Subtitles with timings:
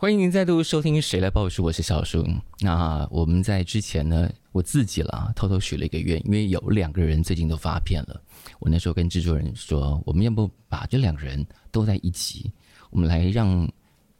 [0.00, 2.26] 欢迎您再度收听《谁来报树》，我是小树。
[2.60, 8.18] 那我们在之前呢，我自己了偷偷许了一个愿，因为有两个人最近都发片了。
[8.60, 12.50] 我那时候跟制作人说，我们要不把这两个人都在一起，
[12.88, 13.70] 我们来让。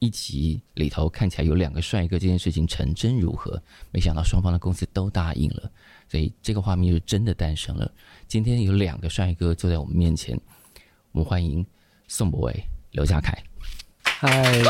[0.03, 3.63] 一集里头看起来有两个帅哥，这件事情成真如何？
[3.91, 5.71] 没想到双方的公司都答应了，
[6.11, 7.91] 所以这个画面就真的诞生了。
[8.27, 10.39] 今天有两个帅哥坐在我们面前，
[11.13, 11.65] 我们欢迎
[12.09, 13.43] 宋博伟、刘家凯。
[14.03, 14.63] 嗨，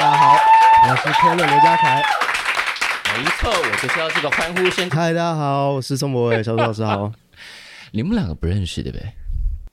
[0.00, 0.34] 大家好，
[0.88, 2.02] 我是 Taylor 刘家凯。
[3.18, 4.88] 没错，我就是要这个欢呼声。
[4.88, 7.12] 嗨，大家好，我是宋博伟，小朱老师好。
[7.92, 9.12] 你们两个不认识对不对？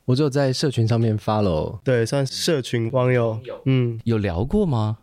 [0.03, 3.39] 我只有在社群上面 follow，对，算社群网友。
[3.63, 4.97] 嗯，有聊过吗？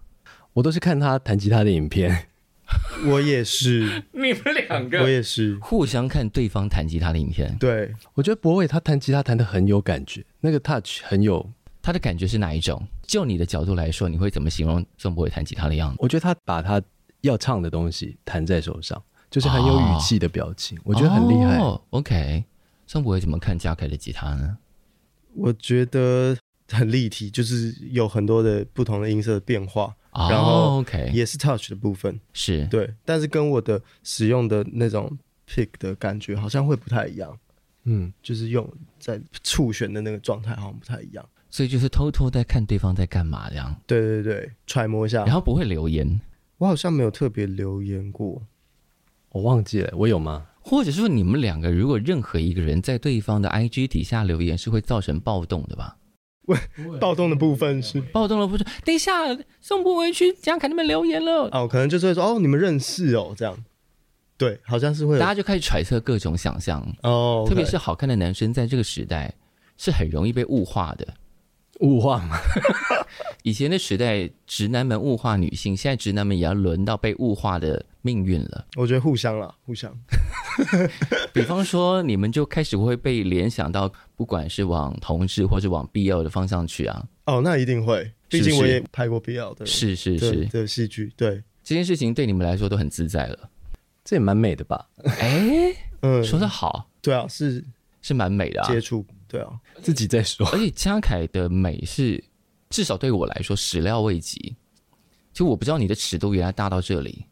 [0.52, 2.26] 我都是看他弹吉他的影片。
[3.08, 7.56] 我也是，你们两个，我也是互相看对方弹吉他的影片。
[7.58, 11.50] 对，我觉得博伟他弹吉他弹的很有感觉，那个 touch 很有。
[11.84, 12.82] 他的感觉是哪一种？
[13.02, 14.82] 就你的角度来说，你会怎么形容？
[14.96, 15.98] 宋博伟弹吉他的样子？
[15.98, 16.80] 我觉得他把他
[17.20, 21.58] 要唱的东西弹在手上，就是很有语气的表情，哦、我觉得很厉害。
[21.58, 22.42] 哦、OK，
[22.86, 24.56] 宋博伟怎么看嘉凯的吉他呢？
[25.34, 26.34] 我觉得
[26.70, 32.66] 很立体，就是有很多的不同的音色的变化，oh, 然后 OK 也是 touch 的部分，是。
[32.68, 37.38] 对，但是跟我的使用的那种 pick 的感觉好像会不太一样，
[37.82, 38.66] 嗯，就是用
[38.98, 46.20] 在触弦的那个状态好像不太一样，所以就是偷偷在看对方在干嘛这样，对对对，揣摩一下，然后不会留言，
[46.58, 48.42] 我好像没有特别留言过，
[49.28, 50.48] 我忘记了，我有吗？
[50.62, 55.96] 或者说，你们两个如果任何一个人在对方的 IG 底下留言，是会造成暴动的吧？
[56.46, 56.58] 喂，
[57.00, 58.66] 暴动的部分是暴动的部分。
[58.84, 59.12] 等一下，
[59.60, 61.48] 宋柏纬去家凯那边留言了。
[61.52, 63.56] 哦，可能就是会说，哦，你们认识哦，这样。
[64.36, 65.20] 对，好像是会。
[65.20, 69.32] 大家就开始揣测各种想象哦，特别是好看的男生，在这个时代
[69.76, 71.06] 是很容易被物化的。
[71.84, 72.36] 物化嘛，
[73.44, 78.66] 以前的时代，直男们物化女性，现在直男们也要轮到被物化的命运了。
[78.76, 79.94] 我觉得互相了，互相。
[81.32, 87.04] 比方说，你们就开始会被联想到，不管是往同志或者往 BL 的方向去啊。
[87.26, 91.12] 哦，那一定会，毕竟我也拍过 BL 的，是是是的戏剧。
[91.16, 93.38] 对，这件事情对你们来说都很自在了，
[94.04, 94.88] 这也蛮美的吧？
[95.18, 97.62] 哎，嗯，说的好，对啊，是
[98.00, 99.04] 是蛮美的啊，接触。
[99.34, 99.50] 对啊，
[99.82, 100.46] 自己在说。
[100.50, 102.22] 而且嘉凯的美是，
[102.70, 104.54] 至少对我来说始料未及。
[105.32, 107.26] 就我不知道你的尺度原来大到这里。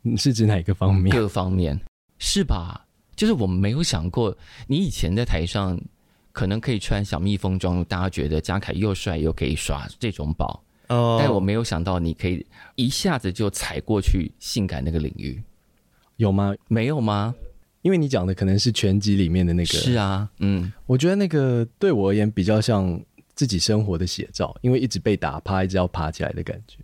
[0.00, 1.14] 你是指哪一个方面？
[1.14, 1.78] 各方面
[2.18, 2.86] 是吧？
[3.14, 4.34] 就是我们没有想过，
[4.66, 5.78] 你以前在台上
[6.32, 10.64] 可能可以穿小蜜蜂装，大家觉得嘉凯又帅又可以耍这种宝。
[10.88, 11.18] 哦。
[11.20, 12.46] 但我没有想到你可以
[12.76, 15.42] 一下子就踩过去性感那个领域，
[16.16, 16.54] 有吗？
[16.68, 17.34] 没有吗？
[17.82, 23.00] 因为你讲的可能是拳击里面的那个，是啊，嗯，我觉得那个对我而言比较像
[23.34, 26.78] 自己生活的写照，因为一直被打趴，一直要爬起来的感觉，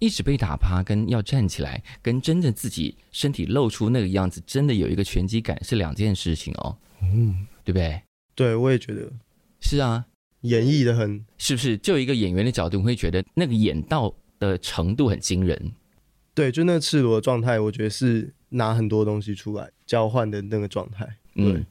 [0.00, 8.02] 一直被打趴跟要站起来，跟真正自己身体露出那个样子，真的有一个拳击感是两件事情哦，嗯，对不对？
[8.34, 9.08] 对，我也觉得
[9.60, 10.04] 是啊，
[10.40, 11.78] 演绎的很，是不是？
[11.78, 15.72] 就一个演员的角度，你会觉得那个演到的程度很惊人，
[16.34, 18.34] 对，就那个赤裸的状态，我觉得是。
[18.52, 21.04] 拿很多东西出来交换的那个状态，
[21.34, 21.66] 对、嗯，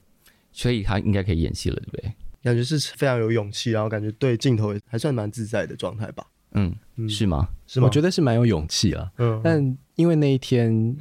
[0.51, 2.13] 所以他应该可以演戏了，对不对？
[2.43, 6.25] 感觉是非常有勇气，然后感觉对镜头也还算蛮自在的状态吧。
[6.53, 6.75] 嗯，
[7.07, 7.47] 是吗？
[7.67, 7.85] 是吗？
[7.85, 9.11] 我觉得是蛮有勇气了。
[9.17, 10.97] 嗯，但因为那一天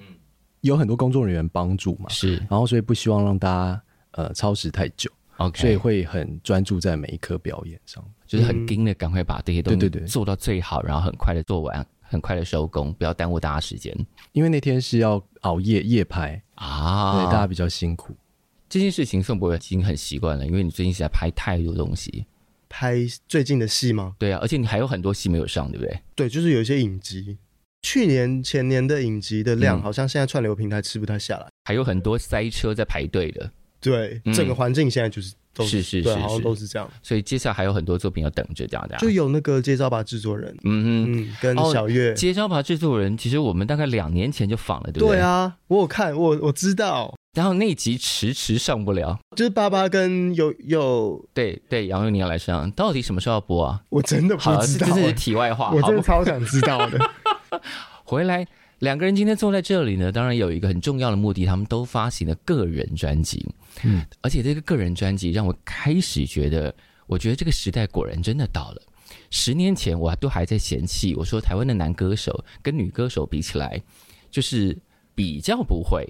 [0.60, 11.84] 有很多工作人员帮助嘛，是，然后所以不希望让大家呃超时太久，OK，所以会很专注在每一颗表演上，就是很盯的赶快把这些东西做到最好，然后很快的做完。
[12.10, 13.96] 很快的收工，不要耽误大家时间。
[14.32, 18.16] 因为那天是要熬夜夜拍啊，对，大家比较辛苦。
[18.68, 22.26] 这件事情宋博已经很习惯了，因为你最近是在拍太多东西，
[22.68, 22.96] 拍
[23.28, 24.16] 最近的戏吗？
[24.18, 26.00] 对啊，而且你还有很多戏没有上，对不对？
[26.16, 27.38] 对，就是有一些影集，
[27.82, 33.48] 去年前年的影集的量，好像现在串流平台吃不太下来，嗯、还有很多塞车在排队的。
[33.80, 35.32] 对，整个环境现在就是。
[35.58, 38.96] 是是是，好像都是这样，所以接下来还有很多作品要等着大家。
[38.98, 42.14] 就有那个接招吧制作人，嗯嗯，跟小月。
[42.14, 45.16] 接招吧制作人，其实我们大概两年前就访了，对不对？
[45.16, 47.14] 对啊，我有看，我我知道。
[47.34, 53.80] 然后那集迟迟上不了，就是爸爸跟有有对对杨佑宁要来上，到底什么时候要播啊？
[53.88, 56.98] 我真的不知道，这是题外话，我真的超想知道的。
[58.04, 58.46] 回来。
[58.80, 63.46] 两个人今天坐在这里呢，当然有一个很重要的目的，他们都发行了个人专辑。
[63.84, 66.74] 嗯，而且这个个人专辑让我开始觉得，
[67.06, 68.82] 我觉得这个时代果然真的到了。
[69.30, 73.80] 十年前我都还在嫌弃，我说台湾的男歌手跟女歌手比起来，
[74.30, 74.76] 就是
[75.14, 76.08] 比较不会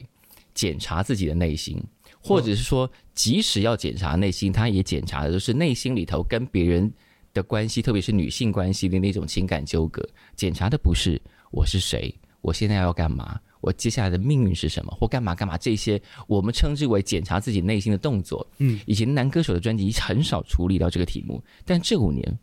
[0.54, 1.82] 检查自己的内心，
[2.22, 6.92] 或者是说，即使要检查内心，他也检查的都是内心里头跟别人
[7.34, 10.08] 的关系，特别是女性关系的那种情感纠葛。
[10.36, 11.20] 检查的不是
[11.50, 18.46] 我是谁，我现在要干嘛，我接下来的命运是什么，或干嘛干嘛这些，我们称之为检查自己内心的动作。
[18.58, 22.38] 嗯，以前男歌手的专辑很少处理到这个题目，但这五年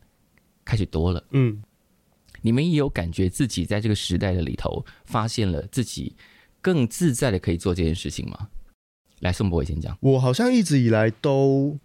[0.63, 1.23] 开始多了。
[1.31, 1.63] 嗯，
[2.41, 6.15] 你们也有感觉自己在这个时代的里头，发现了自己
[6.61, 8.49] 更自在的可以做这件事情吗？
[9.21, 9.97] 来，宋博伟先讲。
[10.01, 11.75] 我好像一直以来都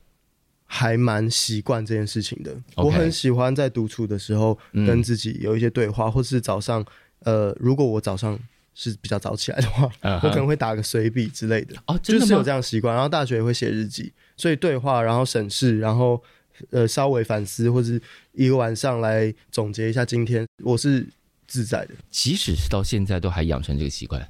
[0.66, 2.54] 还蛮习惯这件事情的。
[2.76, 6.84] 我很喜欢在独处的时候跟自己有一些对话，嗯、或是早上，
[7.24, 8.38] 呃，如果我早上
[8.74, 10.26] 是比较早起来的话，uh huh.
[10.26, 11.74] 我可能会打个随笔之类的。
[11.86, 11.98] 哦？
[12.02, 12.94] 就是有这样习惯。
[12.94, 16.22] 然后大学也会写日记，所以对话，然后审视，然后
[16.70, 18.00] 呃稍微反思，或是
[18.32, 21.06] 一个晚上来总结一下今天，我是
[21.46, 21.94] 自在的。
[22.10, 24.26] 即使是到现在都还养成这个习惯。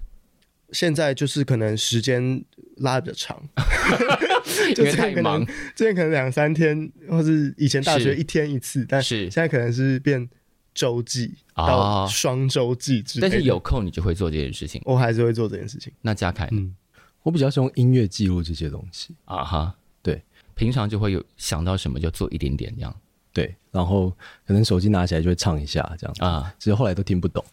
[0.72, 2.42] 现在就是可能时间
[2.78, 3.42] 拉得比较长，
[4.74, 5.44] 因为太忙。
[5.76, 10.26] 之前可能两三天，或是以前大学一天一次，是但是现在可能是变
[10.74, 13.30] 周记到双周记之类的。
[13.30, 15.92] 但是有空你就会做这件事情，我还是会做这件事情。
[16.00, 16.74] 那嘉凯，嗯，
[17.22, 19.74] 我比较喜欢用音乐记录这些东西啊哈。
[20.02, 20.22] 对，
[20.54, 22.94] 平常就会有想到什么就做一点点这样。
[23.32, 24.10] 对，然后
[24.46, 27.44] 可能手机拿起来就会唱一下这样啊，只是后来都听不懂，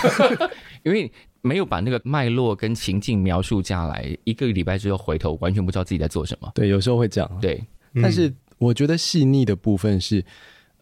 [0.84, 1.10] 因为。
[1.42, 6.52] 没有把那个脉络跟情境描述下来，一个礼拜之后回头，完全不知道自己在做什么。
[6.54, 7.38] 对，有时候会这样。
[7.40, 7.64] 对，
[7.94, 10.22] 但是我觉得细腻的部分是，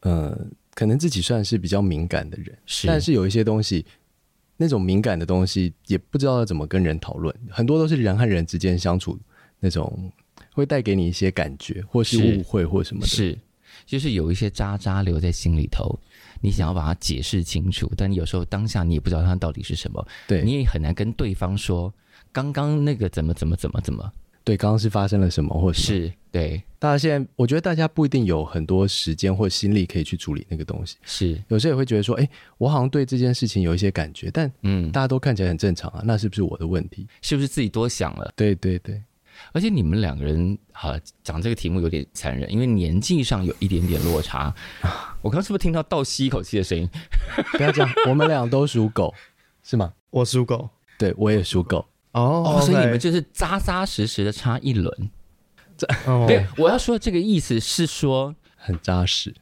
[0.00, 0.36] 呃，
[0.78, 2.86] 可能自己算是比较敏感的人，是。
[2.86, 3.84] 但是有一些东西，
[4.56, 7.34] 那种敏感的东西，也不知道要怎么跟人讨论。
[7.50, 9.18] 很多都是人和人之间相处
[9.58, 10.12] 那种，
[10.52, 13.08] 会带给你一些感觉，或是误会或什么的。
[13.08, 13.38] 是，是，
[13.86, 15.98] 就是有一些渣渣留在心里头。
[16.40, 21.92] 你想要把它解释清楚，但有时候当下你也不知道它到底是什么，对，你也很难跟对方说
[22.30, 24.12] 刚刚那个怎么怎么怎么怎么，
[24.48, 26.62] 对，刚刚是发生了什么，或是对。
[26.78, 37.06] 大家现在，我觉得大家不一定有很多时间或心力可以去处理那个东西，是有时候也会觉得说，哎，我好像对这件事情有一些感觉，但嗯，大家都看起来很正常啊，那是不是我的问题？
[37.20, 38.32] 是不是自己多想了？
[38.34, 39.02] 对对对。
[39.52, 44.54] 而且你们两个人，好讲这个题目有点残忍，因为年纪上有一点点落差。
[45.20, 46.88] 我刚刚是不是听到倒吸一口气的声音？
[47.52, 49.12] 不要讲，我们俩都属狗，
[49.62, 49.92] 是吗？
[50.08, 51.84] 我属狗，对，我也属狗。
[52.12, 55.10] 哦，哦，所以你们就是扎扎实实的差一轮。
[55.76, 55.86] 这，
[56.26, 59.34] 对，我要说这个意思是说很扎实，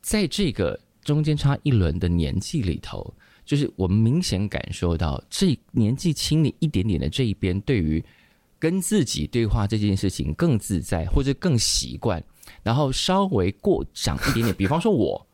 [0.00, 8.04] 在这个中间差一轮的年纪里头，就是我们明显感受到这年纪轻你一点点的这一边，对于。
[8.60, 12.22] 跟自己对话这件事情更自在，或者更习惯，
[12.62, 14.54] 然后稍微过长一点点。
[14.54, 15.26] 比方说我，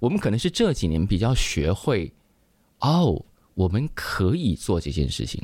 [0.00, 2.12] 我们可能是这几年比较学会，
[2.80, 3.24] 哦，
[3.54, 5.40] 我们可以做这件事情。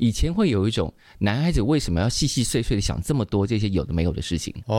[0.00, 4.52] 以前会有一种男孩子为什么要细细碎碎的想这么多这些有的没有的事情？
[4.66, 4.74] 哦，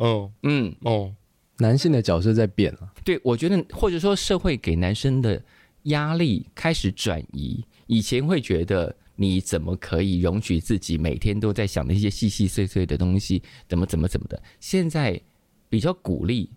[0.00, 1.12] 哦，嗯，哦，
[1.58, 2.92] 男性的角色在变了。
[3.04, 5.40] 对，我觉得或者说社会给男生的
[5.84, 7.64] 压力开始转移。
[7.86, 8.96] 以前会觉得。
[9.14, 13.40] 你怎么可以容许自己每天都在想那些细细碎碎的东西？
[13.68, 14.42] 怎么怎么怎么的？
[14.58, 15.20] 现在
[15.68, 16.50] 比较鼓励。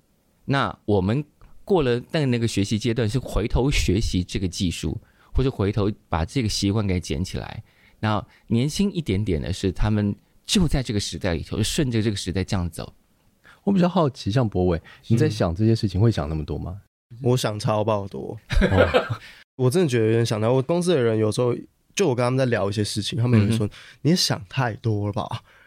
[0.45, 1.23] 那我们
[1.65, 4.97] 过了那那个学习阶段，是回头学习这个技术，
[5.33, 7.61] 或者回头把这个习惯给捡起来。
[7.99, 12.93] 那年轻一点点的是，他们就在这个时代里头，顺着这个时代这样走。
[13.63, 16.81] 我比较好奇，像博伟，你在想这些事情会想那么多吗？
[17.21, 18.37] 我想超爆多。
[18.61, 19.17] 哦、
[19.57, 21.55] 我真的觉得有点想到，我公司的人有时候。
[21.95, 23.69] 就我跟他们在聊一些事情，他们有人说、嗯、
[24.01, 25.25] 你也想太多了吧？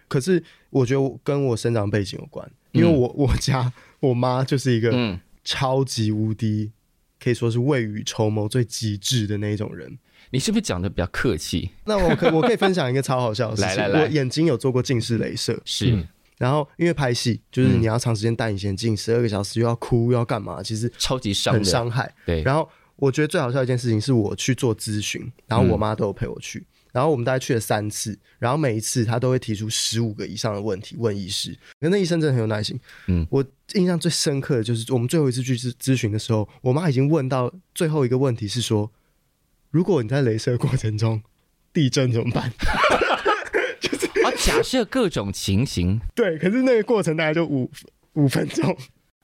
[0.08, 6.70] 可是我觉得跟我生长背景有关，因为我我家我妈就是一个超级无敌，
[7.18, 9.98] 可以说是未雨绸缪最极致的那一种人。
[10.30, 11.70] 你是不是讲的比较客气？
[11.84, 13.70] 那我可我可以分享一个超好笑的事情。
[13.76, 15.90] 来来来，我眼睛有做过近视雷射，是。
[15.90, 16.06] 嗯、
[16.38, 22.14] 然后因为拍戏，就是你要长时间戴隐形眼镜，十二个小时又要哭又要干嘛，其实超级伤，很伤害。
[22.26, 22.68] 对，然后。
[23.00, 32.76] 我觉得最好笑的一件事情是我去做咨询，然后我妈都有陪我去，嗯、然后我们大概去了三次，然后每一次她都会提出十五个以上的问题问医师，那医生真的很有耐心。
[33.06, 33.44] 嗯，我
[33.74, 38.90] 印象最深刻的就是我们最后一次去咨咨询的时候，我妈已经问到最后一个问题是说，
[39.70, 41.22] 如果你在镭射过程中
[41.72, 42.52] 地震怎么办？
[43.80, 47.70] 就是啊，假设各种情形，对，可是那个过程大概就五
[48.14, 48.76] 五分钟。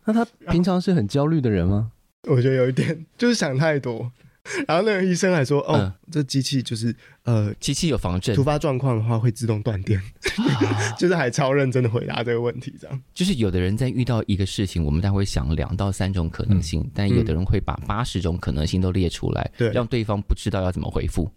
[0.04, 1.90] 那他平常是很焦虑的人吗？
[2.28, 4.10] 我觉得有一点就是想太多，
[4.68, 9.98] 然后那个医生还说：“哦，嗯、这机器就是呃，机器有防震，突发状况的话会自动断电。
[9.98, 13.02] 啊” 就是还超认真的回答这个问题，这样。
[13.14, 21.30] 就是有的人在遇到一个事情，我们大概会想两到三种可能性，嗯、但有的人会把八十种可能性都列出来，对、嗯，让对方不知道要怎么回复。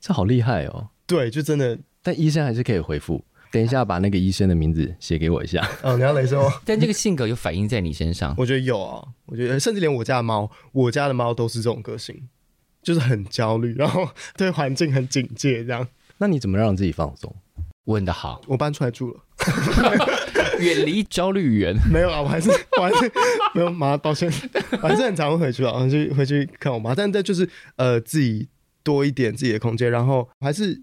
[0.00, 0.88] 这好厉害哦！
[1.06, 3.24] 对，就真的，但医生还是可以回复。
[3.54, 5.64] 等一下，把那个医生的名字写给我一下。
[5.84, 8.34] 哦，你要雷说， 但这个性格有反映在你身上？
[8.36, 12.28] 我觉得有啊，我觉得甚至连我家的猫，我家的猫都是这种个性，
[12.82, 15.86] 就是很焦虑，然后对环境很警戒，这样。
[16.18, 17.32] 那你怎么让自己放松？
[17.84, 19.20] 问的好，我搬出来住了，
[20.58, 21.76] 远离焦虑源。
[21.92, 23.12] 没有啊，我还是我还是
[23.54, 24.28] 没有妈，抱歉，
[24.82, 28.48] 我还是很常会回去啊，回去回去看我妈，但这就是呃自己
[28.82, 30.82] 多一点自己的空间，然后还是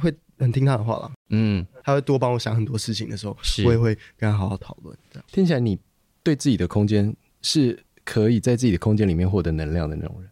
[0.00, 0.14] 会。
[0.38, 4.96] 很听他的话了，嗯，他会多帮我想很多事情的时候，是我也会跟他好好讨论。
[5.10, 5.78] 这样听起来，你
[6.22, 10.30] 对自己的空间是可以在自己的空间里面获得能量的那种人。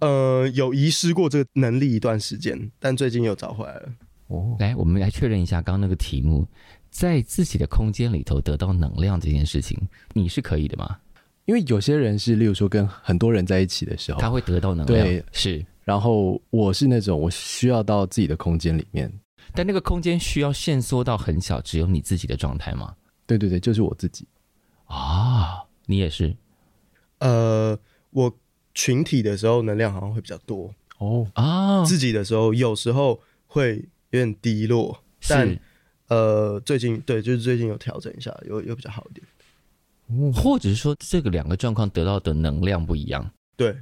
[0.00, 3.88] 呃，有遗失过这个能力一段时间，但最近又找回来了。
[4.28, 6.46] 哦，来，我们来确认一下刚刚那个题目，
[6.90, 9.78] 在自己的空间里头得到能量这件事情，
[10.12, 10.98] 你是可以的吗？
[11.44, 15.64] 因为有些人是，例如说跟很多人在一起的时候，他会得到能量，对，是。
[15.84, 19.08] 然后我是那种我需要到自己的空间里面。
[19.54, 22.94] 但那个空间需要限缩到很小，只有你自己的状态吗？
[23.26, 24.26] 对对对，就是我自己
[24.84, 26.36] 啊，你也是。
[27.18, 27.78] 呃，
[28.10, 28.38] 我
[28.74, 33.76] 群体的时候能量好像会比较多哦啊，自己的时候有时候会
[34.10, 35.58] 有点低落，但
[36.08, 39.26] 呃，最近对，就是最近有调整一下，有有比较好一点。
[40.08, 43.28] 嗯，或者是说这个两个状况得到的能量不一样？
[43.56, 43.76] 对，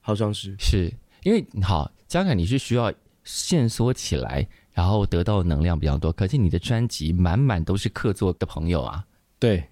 [0.00, 0.90] 好像是，是
[1.22, 2.92] 因为好，嘉凯你是需要
[3.24, 4.48] 限缩起来。
[4.76, 9.02] 然后得到的能量比较多，可是你的专辑满满都是客座的朋友啊。
[9.38, 9.64] 对，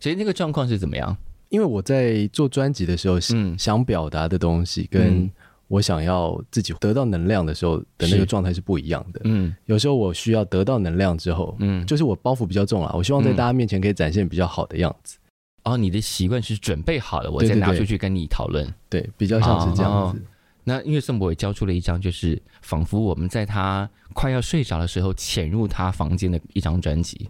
[0.00, 1.14] 所以那个状况是怎么样？
[1.50, 5.30] 因为我在做专辑的时候，嗯，想表达的东西跟
[5.68, 9.20] 我想要自己得到能量的时候的那个状态是不一样的。
[9.24, 15.18] 嗯，有时候我需要得到能量之后，嗯，就是我包袱比较重啊，我希望在大家面前可以展现比较好的样子。
[15.64, 18.66] 哦，你的习惯是准备好了，我再拿出去跟你讨论。
[18.88, 20.22] 对，比较像是这样子。
[20.64, 27.28] 那因为宋博伟交出了一张，就是仿佛我们在他快要睡着的时候潜入他房间的一张专辑。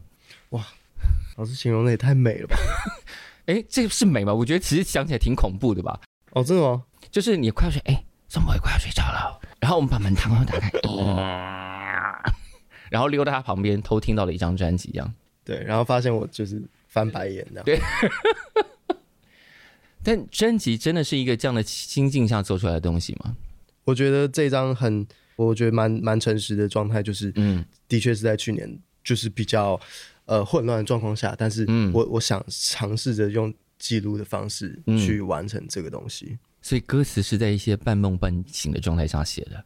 [0.50, 0.62] 哇，
[1.36, 2.56] 老师形容的也太美了吧？
[3.46, 4.34] 哎，这个是美吗？
[4.34, 5.98] 我觉得其实想起来挺恐怖的吧。
[6.32, 6.82] 哦，真的吗？
[7.10, 11.16] 就是你快要睡，哎，宋博伟快要睡着了，然后我们把门堂打开，嗯、
[12.90, 15.12] 然后溜到他旁边偷听到了一张专辑，一样。
[15.44, 17.62] 对，然后发现我就是翻白眼的。
[17.62, 17.80] 对。
[20.02, 23.36] 但专辑真的是一个这样的心境下做出来的东西吗？
[23.84, 25.06] 我觉得这张很，
[25.36, 29.78] 我觉得蛮蛮诚实的状态，就是，嗯，的确是在去年就是比较
[30.26, 36.26] 呃混乱的状况下，但是我我想尝试着用记录的方式去完成这个东西。
[36.30, 39.64] 嗯，所以歌词是在一些半梦半醒的状态下写的。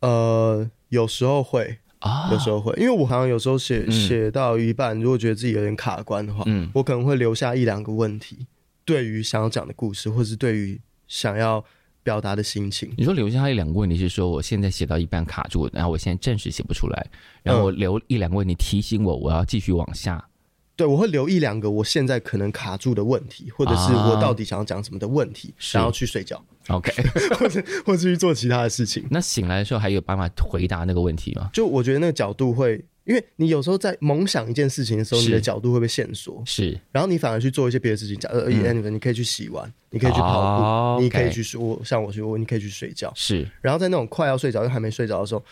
[0.00, 8.46] 呃，有时候会啊，有时候会，因为我好像有时候写写到一半，如果觉得自己有点卡关的话，嗯，我可能会留下一两个问题。
[8.86, 11.62] 对于想要讲的故事，或是对于想要
[12.02, 17.06] 表达的心情，你说留下一两个问题是说，我现在写到一半卡住，然后我现在暂时写不出来，
[17.42, 20.28] 然后我留一两个问题提醒我，我要继续往下。
[20.76, 26.40] 对，我会留一两个我现在可能卡住的问题，或者是我到底想要讲什么的问题，然后去睡觉。
[26.68, 26.92] OK，
[27.36, 29.04] 或者或者去做其他的事情。
[29.10, 31.50] 那醒来的时候还有办法回答那个问题吗？
[31.52, 32.84] 就我觉得那个角度会。
[33.06, 43.48] 因为你有时候在猛想一件事情的时候，你的角度会被限缩，是，然后你反而去做一些别的事情，假如 anyway 你可以去洗碗，你可以去跑步，你可以去说，像我说，你可以去睡觉，是。
[43.62, 45.44] 然后在那种快要睡着又还没睡着的时候，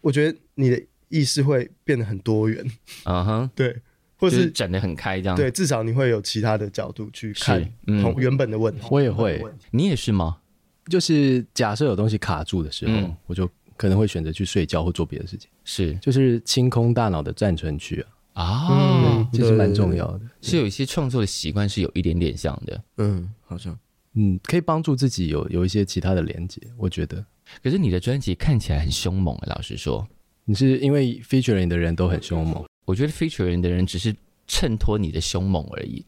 [0.00, 2.64] 我觉得你的意识会变得很多元，
[3.02, 3.76] 嗯哼，对，
[4.16, 7.68] 或是展得很开这样，对，至少你会有其他的角度去看
[8.00, 8.86] 同原本的问题。
[8.90, 10.38] 我也会，你也是吗？
[10.86, 13.50] 就是假设有东西卡住的时候，我就。
[13.76, 15.94] 可能会选择去睡觉或做别的事情，是。
[15.96, 18.42] 就是清空大脑的暂存区啊。
[18.44, 20.20] 啊，嗯，这是蛮重要的。
[20.40, 23.78] 是有一些创作的习惯是有一点点像的，嗯，好像，
[24.14, 27.22] 嗯，可以帮助自己有有一些其他的连接，我觉得。
[27.62, 30.08] 可是你的专辑看起来很凶猛，老实说，
[30.46, 32.64] 你是因为 featuring 的人都很凶猛？
[32.86, 36.02] 我觉得 featuring 的人只是衬托你的凶猛而已，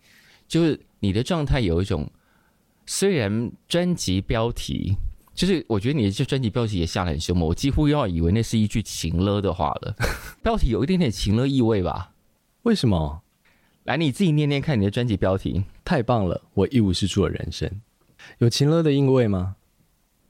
[0.48, 2.10] 就是你的状态有一种，
[2.86, 4.94] 虽然专辑标题。
[5.34, 9.94] 就是我觉得你的这专辑标题也下得很凶猛，我几乎要以为那是一句情勒的话了。
[10.42, 12.12] 标题有一点点情勒意味吧？
[12.62, 13.22] 为什么？
[13.82, 15.64] 来，你自己念念看你的专辑标题。
[15.84, 17.70] 太棒了，我一无是处的人生，
[18.38, 19.56] 有情勒的意味吗？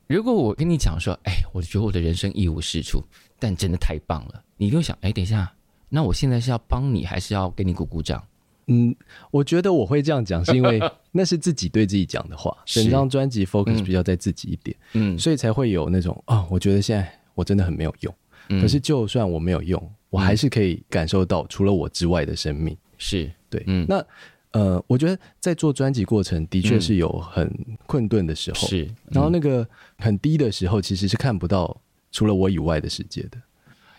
[0.08, 3.04] 如果我跟你讲说，哎，我觉得我的人生一无是处，
[3.38, 5.54] 但真的太棒了，你就想，哎，等一下，
[5.88, 8.20] 那我现在是要帮你，还是要给你鼓鼓掌？
[8.66, 8.94] 嗯，
[9.30, 10.80] 我觉得我会这样讲，是因为
[11.12, 12.56] 那是自己对自己讲的话。
[12.64, 18.14] 整张专辑 focus 比较在自己一点，嗯，所以才会有那种啊、哦，我觉得现在我真的很没有用。
[18.48, 22.76] 嗯、可是就算我没有用，我还是可以感受到除了我之外的生命。
[22.98, 24.04] 是对，嗯，那
[24.52, 27.50] 呃，我觉得在做专辑过程的确是有很
[27.86, 29.66] 困顿的时候，是、嗯，然后那个
[29.98, 31.80] 很低的时候，其实是看不到
[32.12, 33.38] 除了我以外的世界的，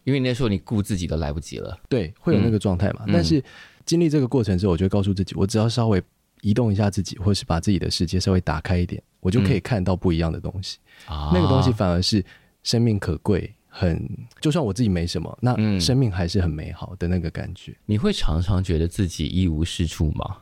[0.06, 3.02] 因为那时候你顾自己都来不及了，对，会有那个状态嘛。
[3.08, 3.44] 嗯、但是
[3.86, 6.02] 经历这个过程之后，我就会告诉自己，我只要稍微
[6.42, 10.80] 移动一下自己，或是把自己的世界稍微打开一点，我就可以看到不一样的东西。
[11.08, 12.24] 那个东西反而是
[12.64, 13.54] 生命可贵。
[13.78, 17.74] 很，就算我自己没什么，那生命还是很美好的那个感觉。
[17.74, 20.38] 嗯，你会常常觉得自己一无是处吗？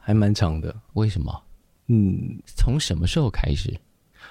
[0.00, 0.74] 还蛮长的。
[0.94, 1.42] 为什么？
[1.86, 3.72] 嗯，从什么时候开始？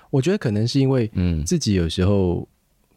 [0.10, 2.46] 我觉得可能是因为，嗯，自己有时候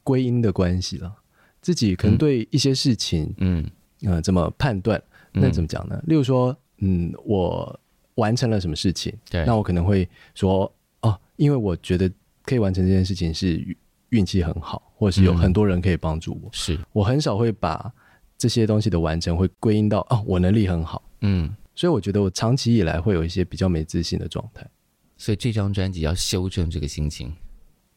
[0.02, 1.06] 归因的关系了。
[1.06, 1.22] 嗯，
[1.60, 3.64] 自己可能对一些事情，嗯，
[4.02, 5.00] 呃，怎么判断？
[5.40, 5.96] 那怎么讲呢？
[6.02, 7.80] 嗯，例如说，嗯，我
[8.16, 12.10] 完成了什么事情，对，那我可能会说，哦，因为我觉得
[12.42, 13.76] 可以完成这件事情是
[14.10, 14.82] 运气很好。
[14.98, 16.78] 或者是有很多人可以帮助我，嗯、是。
[16.92, 17.88] 我很少会把
[18.36, 24.68] 这些东西的完成会归因到哦，我能力很好，嗯，所以我觉得我长期以来会有一些比较没自信的状态，
[25.16, 27.32] 所以这张专辑要修正这个心情，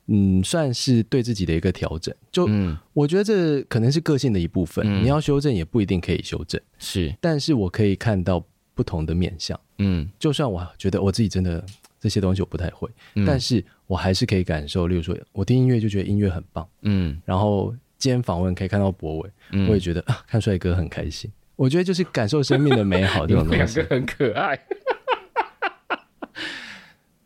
[0.07, 2.13] 嗯，算是对自己的一个调整。
[2.31, 8.43] 就、嗯、我觉得这可能是个性的一部分，嗯、你要修正也不一定可以修正，是，但是我可以看到
[8.73, 11.63] 不同的面相，嗯，就算我觉得我自己真的。
[12.01, 14.87] 这些东西我不太会，嗯、但是我还是可以感受。
[14.87, 21.31] 例如说，我听音乐就觉得音乐很棒，嗯，然后今天访问可以看到博伟，嗯、我也觉得啊，看帅哥很开心。
[21.55, 23.81] 我觉得就是感受生命的美好 这种东西。
[23.81, 24.59] 两个很可爱。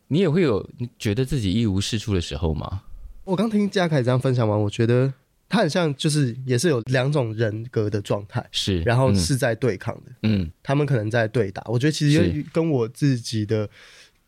[0.08, 2.82] 你也会有觉得自己一无是处的时候吗？
[3.24, 5.14] 我刚听嘉凯这样分享完，我觉得
[5.50, 11.64] 他很像，就是也是有两种人格的状态，是，然后是在对抗的，嗯，他们可能在对打。
[11.68, 13.70] 我觉得其实跟我自己的。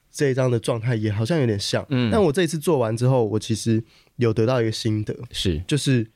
[0.10, 3.84] 这一张的状态也好像有点像，嗯，但我这一次做完之后，我其实
[4.16, 6.08] 有得到一个心得，是，就是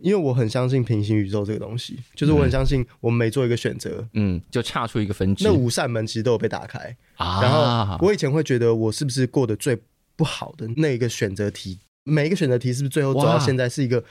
[0.00, 7.40] 因为我很相信平行宇宙这个东西，就是我很相信我们每做一个选择，嗯，就差出一个分支，那五扇门其实都有被打开啊。
[7.42, 9.78] 然后我以前会觉得我是不是过得最
[10.16, 14.02] 不好的那一个选择题，每一个选择题是不是最后走到现在是一个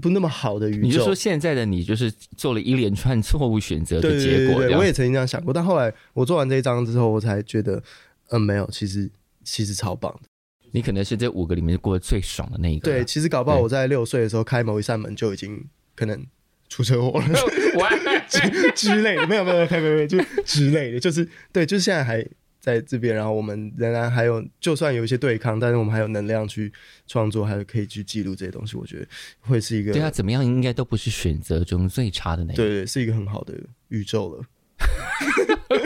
[0.00, 0.82] 不那么好的宇宙？
[0.82, 7.82] 你就说现在的你就是做了一连串错误选择的结果，对对对对，我也曾经这样想过，但后来我做完这一章之后，我才觉得。
[8.30, 9.08] 嗯，没有，其实
[9.44, 10.28] 其实超棒的。
[10.74, 12.90] 你可能是这五个里面过得最爽的那一个。
[12.90, 16.26] 对，其实搞不好我在六岁的时候开某一扇门就已经可能
[16.68, 17.28] 出车祸了，
[18.28, 19.24] 之之类的。
[19.28, 22.26] 没有没有没有没有，就之类的，就是对，就是现在还
[22.58, 26.72] 在这边，然后我们仍然还有，就算有一些对抗，但是我们还有能量去
[27.06, 28.76] 创作，还有可以去记录这些东西。
[28.76, 29.06] 我觉得
[29.42, 29.92] 会是一个。
[29.92, 32.56] 对啊，怎么样应该都不是选择中最差的那个。
[32.56, 33.54] 对对，是一个很好的
[33.90, 34.44] 宇宙了。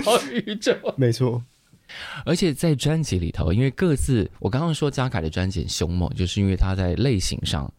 [0.03, 1.44] 好宇宙，没错。
[2.24, 7.72] 而且在专辑里头，因为各自我刚刚说嘉凯的专辑很凶猛，就是因为他在类型上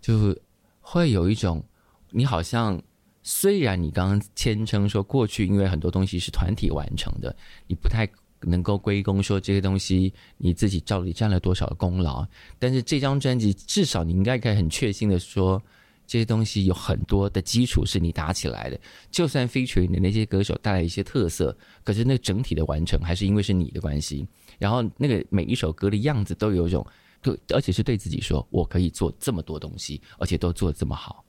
[0.00, 0.36] 就
[0.80, 1.64] 会有一种，
[2.10, 2.80] 你好像
[3.22, 7.34] 虽然你刚刚谦称说过去因为很多东西是团体完成的，
[7.66, 8.08] 你不太
[8.40, 12.26] 能够归功说这些东西你自己到底占了多少功劳，
[12.58, 15.62] 但是这张专辑至少你应该可以很确信的说。
[16.06, 24.26] 这些东西有很多的基础是你打起来的，就算 featuring 的那些歌手带来一些特色，可是那整体的完成还是因为是你的关系。
[24.58, 26.86] 然后那个每一首歌的样子都有一种，
[27.20, 31.24] 对，而且是对自己说，我可以做这么多东西，而且都做得这么好。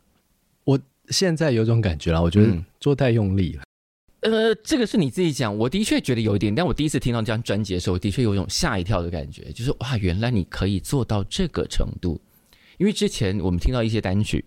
[0.64, 3.64] 我现在有种感觉啦，我觉得做太用力了。
[4.22, 6.54] 嗯、呃，这个是你自己讲，我的确觉得有一点。
[6.54, 12.22] 但我第一次听到这张专辑的时候，我的确有一种吓一跳的感觉，就是哇，原来你可以做到这个程度。
[12.78, 14.46] 因为之前我们听到一些单曲。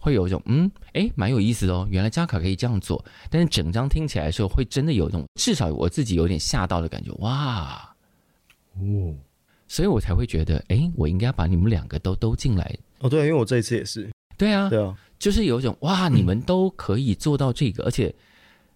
[0.00, 1.86] 会有一种嗯，诶，蛮有意思的哦。
[1.90, 7.12] 原来嘉卡可以这样做，但是整张听起来的时候，会真的有一种至少我自己有点吓到的感觉。
[7.18, 7.94] 哇，
[8.78, 9.14] 哦，
[9.68, 12.74] 所以我才会觉得，诶，我应该把你们两个都都进来。
[13.00, 14.10] 哦，对，因为我这一次也是。
[14.36, 18.14] 对啊，对啊，就是有一种哇，你们都可以做到这个，嗯、而且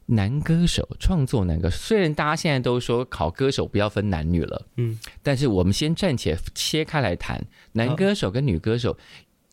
[0.07, 8.95] 男歌手创作男歌手，虽然大家现在都说考歌手不要分男女了，嗯，但是我们先暂且切开来谈男歌手跟女歌手。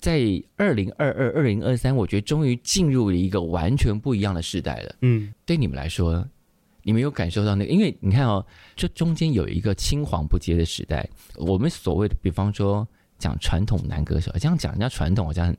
[0.02, 0.20] 在
[0.58, 4.96] 二零二二、二零二三，我觉得终于进入了一个完全不一样的时代了。
[5.02, 6.28] 嗯，对你们来说，
[6.82, 7.72] 你们有感受到那个？
[7.72, 8.44] 因为你看哦，
[8.76, 11.08] 这中间有一个青黄不接的时代。
[11.36, 12.86] 我们所谓的，比方说
[13.20, 15.56] 讲传统男歌手，这样讲人家传统，好像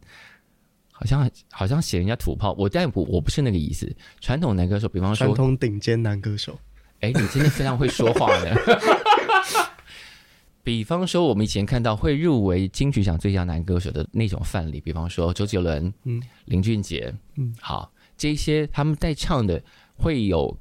[0.91, 2.53] 好像好像写人家土炮。
[2.59, 3.91] 我但不，我不是那个意思。
[4.21, 6.59] 传统男歌手，比方说传统顶尖男歌手。
[6.99, 8.57] 哎，你真的非常会说话呢。
[10.65, 19.63] 比方说，我们以前看到会入围金曲奖最佳男歌手的那种范例，比方说周杰伦、嗯，林俊杰，嗯，好，这些他们在唱的
[19.97, 20.57] 会有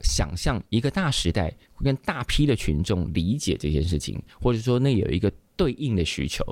[0.00, 6.44] 想象一个大时代会跟大批的群众理解这件事情，或者说那有一个对应的需求。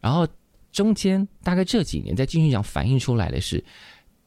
[0.00, 0.26] 然后
[0.72, 3.62] 中间大概这几年在金曲奖反映出来的是，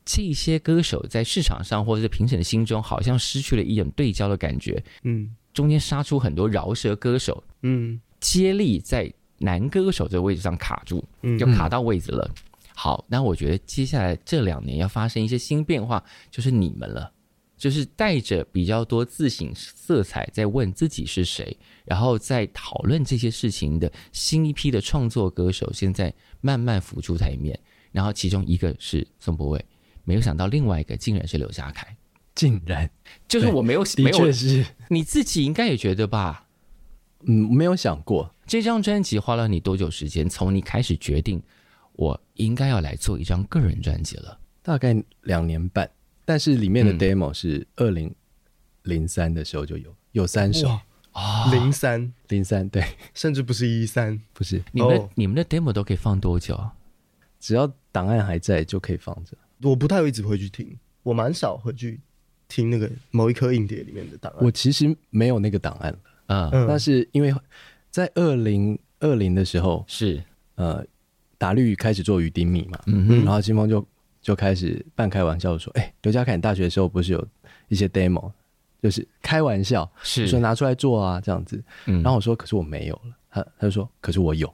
[0.06, 4.82] 这些歌手在市场上或者是评审的心中好像失去了一种对焦的感觉。
[5.04, 12.30] 嗯，中间杀出很多饶舌歌手，嗯，接力在男歌手这个位置上卡住，嗯就卡到位置了。
[12.32, 12.36] 嗯、
[12.76, 17.12] 好，那我觉得接下来这两年要发生一些新变化，就是你们了。
[17.58, 27.58] 就是带着比较多自省色彩，在问自己是谁，然后在讨论这些事情的新一批的创作歌手，现在慢慢浮出台面。
[27.94, 29.66] 然后其中一个是宋博伟，
[30.04, 31.96] 没有想到另外一个竟然是刘家凯，
[32.36, 32.90] 竟然
[33.28, 36.48] 就是我没有，的确是你自己应该也觉得吧？
[37.22, 40.30] 嗯，没有想过这张专辑花了你多久时间？
[40.30, 41.42] 从你开始决定
[41.94, 45.90] 我应该要来做一张个人专辑了，大概两年半。
[46.26, 48.14] 但是里面的 demo 是二零
[48.84, 50.68] 零三的时候就有，有三首
[51.14, 54.62] 啊，零三零三对，甚至不是一三，不是。
[54.72, 56.74] 你们的你们的 demo 都可以放多久啊？
[57.40, 59.38] 只要档案还在就可以放着。
[59.62, 62.02] 我不太会一直回去听，我蛮少回去
[62.48, 64.44] 听那个某一颗硬碟里面的档案。
[64.44, 67.34] 我其实没有那个档案了，嗯，那是因为
[67.92, 70.22] 在二零二零的时候是
[70.56, 70.86] 呃，
[71.38, 73.86] 达律开始做鱼丁米嘛，嗯哼，然后金峰就。
[74.26, 77.28] 就开始半开玩笑的说：“哎、欸，刘家凯，你大学的时候不是有
[77.68, 78.32] 一些 demo，
[78.82, 81.64] 就是开玩笑，是说拿出来做啊，这样子。
[81.86, 83.16] 嗯、然后我说：可是我没有了。
[83.30, 84.52] 他他就说：可是我有。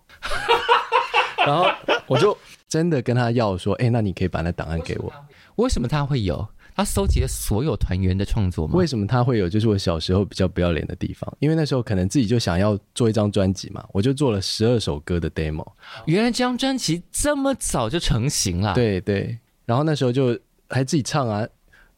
[1.47, 1.71] 然后
[2.05, 5.13] 我就真的跟他要说：哎、欸，那你可以把那档案给我。
[5.55, 6.45] 为什么他会有？
[6.81, 8.75] 他搜集了所有团员的创作吗？
[8.75, 9.47] 为什么他会有？
[9.47, 15.65] 就是我小时候比较不要脸的地方，因为那时候可能自己就想要做一张专辑嘛，我就做了十二首歌的 demo。
[16.07, 18.73] 原来这张专辑这么早就成型了。
[18.73, 20.37] 对对。”然后那时候就
[20.69, 21.47] 还自己唱啊，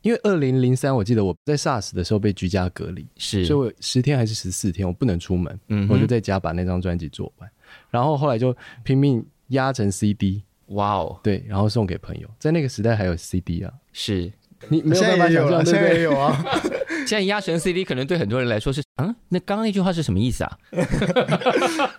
[0.02, 7.50] 因为二零零三我记得我在 SARS 的时候被居家隔离，是，所以我十天还是十四天我不能出门，嗯，我就在家把那张专辑做完，
[7.89, 14.32] 然后后来就拼命压成 CD，哇哦，对，然后送给朋友，在那个时代还有 CD 啊，是
[14.69, 16.43] 你没有办法想象，现在也有啊，
[17.08, 20.58] 现在压成 CD 可能对很多人来说是，嗯，那刚刚那句话是什么意思啊？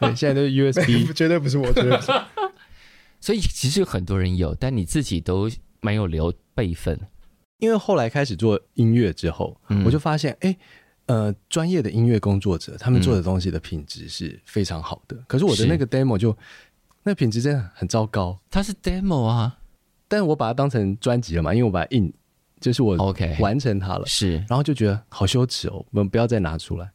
[0.00, 2.12] 对，现在都是 USB， 绝对不是我，绝对不是。
[3.20, 5.50] 所以其实有很多人有，但你自己都
[5.80, 6.98] 没有留备份。
[7.58, 10.54] 因为后来开始做音乐之后，嗯、我就发现，哎，
[11.06, 15.16] 呃，专业的音乐工作者他们做的东西的品质是非常好的。
[15.16, 16.36] 嗯、可是我的那个 demo 就，
[17.04, 18.38] 那品质真的很糟糕。
[18.50, 19.56] 它是 demo 啊，
[20.08, 22.12] 但是我把它当成专辑了嘛，因为我把它印，
[22.64, 24.06] 就是我 OK 完成它了。
[24.06, 26.90] 是，然后就觉得好羞耻哦，我们不要再拿出来。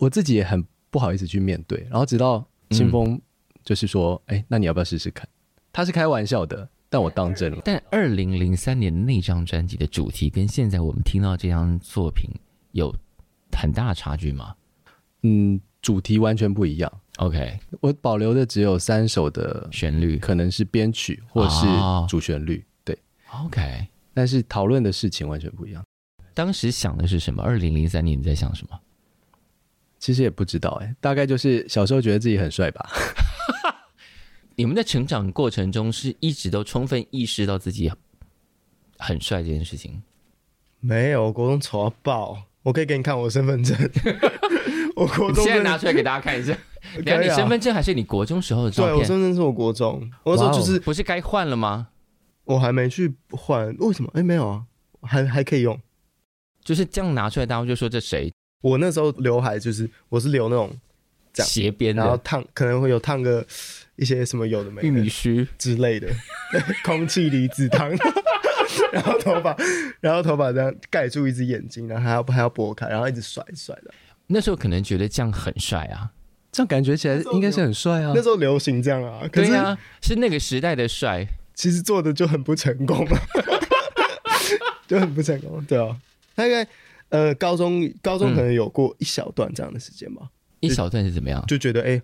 [0.00, 1.86] 我自己也很不好意思去面对。
[1.88, 3.20] 然后直到清风
[3.62, 5.28] 就是说，哎、嗯，那你要不要试试看？
[5.72, 7.62] 他是开玩笑的，但我当真了。
[7.64, 12.28] 但二零零三年那张专辑的主题跟现在我们听到这张作品
[12.72, 12.92] 有
[13.52, 14.56] 很大的差距吗？
[15.22, 16.92] 嗯，主题完全不一样。
[17.18, 21.64] OK，我保留的只有三首的旋律，可能是编曲或是
[22.08, 22.58] 主旋律。
[22.58, 22.98] 哦、对
[23.44, 25.84] ，OK，但是讨论的事情完全不一样。
[26.32, 27.42] 当时想的是什么？
[27.42, 28.80] 二零零三年你在想什么？
[29.98, 32.88] 其实也不知道哎，大概就是小时候觉得自己很帅吧。
[34.56, 37.90] 你们的成长过程中是一直都充分意识到自己
[38.98, 40.02] 很帅这件事情？
[40.80, 42.42] 没有，国中丑到爆！
[42.62, 43.76] 我可以给你看我的身份证。
[44.94, 46.56] 我国中现在拿出来给大家看一下。
[46.96, 48.94] 你看你身份证还是你国中时候的照片？
[48.94, 51.88] 对，我身份证是我国中，我说就是不是该换了吗？
[52.44, 54.10] 我还没去换，为什么？
[54.14, 54.64] 哎，没有啊，
[55.02, 55.78] 还还可以用。
[56.62, 58.32] 就是这样拿出来，大家就说这谁？
[58.62, 60.74] 我那时候刘海就是我是留那种
[61.34, 63.46] 斜边的，然后烫可能会有烫个。
[63.96, 66.08] 一些什么有的没的玉米须之类的，
[66.84, 67.88] 空气离子烫，
[68.92, 69.56] 然后头发，
[70.00, 73.94] 然后头发这样盖住一只眼睛，然后还要还要拨开，然后一直甩甩的。
[74.26, 76.10] 那时候可能觉得这样很帅啊，
[76.50, 78.12] 这样感觉起来应该是很帅啊。
[78.16, 83.20] 那时候流行这样啊，可是对啊，是那个时代的帅，其实做的就很不成功啊，
[84.86, 85.64] 就很不成功。
[85.64, 85.96] 对啊，
[86.34, 86.66] 大概
[87.08, 90.22] 呃高中高中可能有过一小段这样的时间吧。
[90.24, 91.44] 嗯、一小段是怎么样？
[91.46, 91.86] 就觉得哎。
[91.90, 92.02] 欸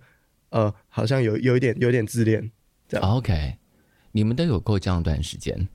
[0.50, 2.50] 呃，好像有有一点有一点自恋，
[2.88, 3.08] 这样。
[3.08, 3.54] OK，
[4.10, 5.68] 你们都有过这样一段时间？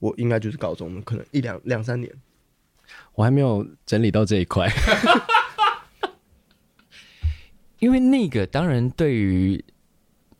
[0.00, 2.12] 我应该就是高中，可能一两两三年。
[3.14, 4.68] 我还没有整理到这一块，
[7.78, 9.64] 因为那个当然对于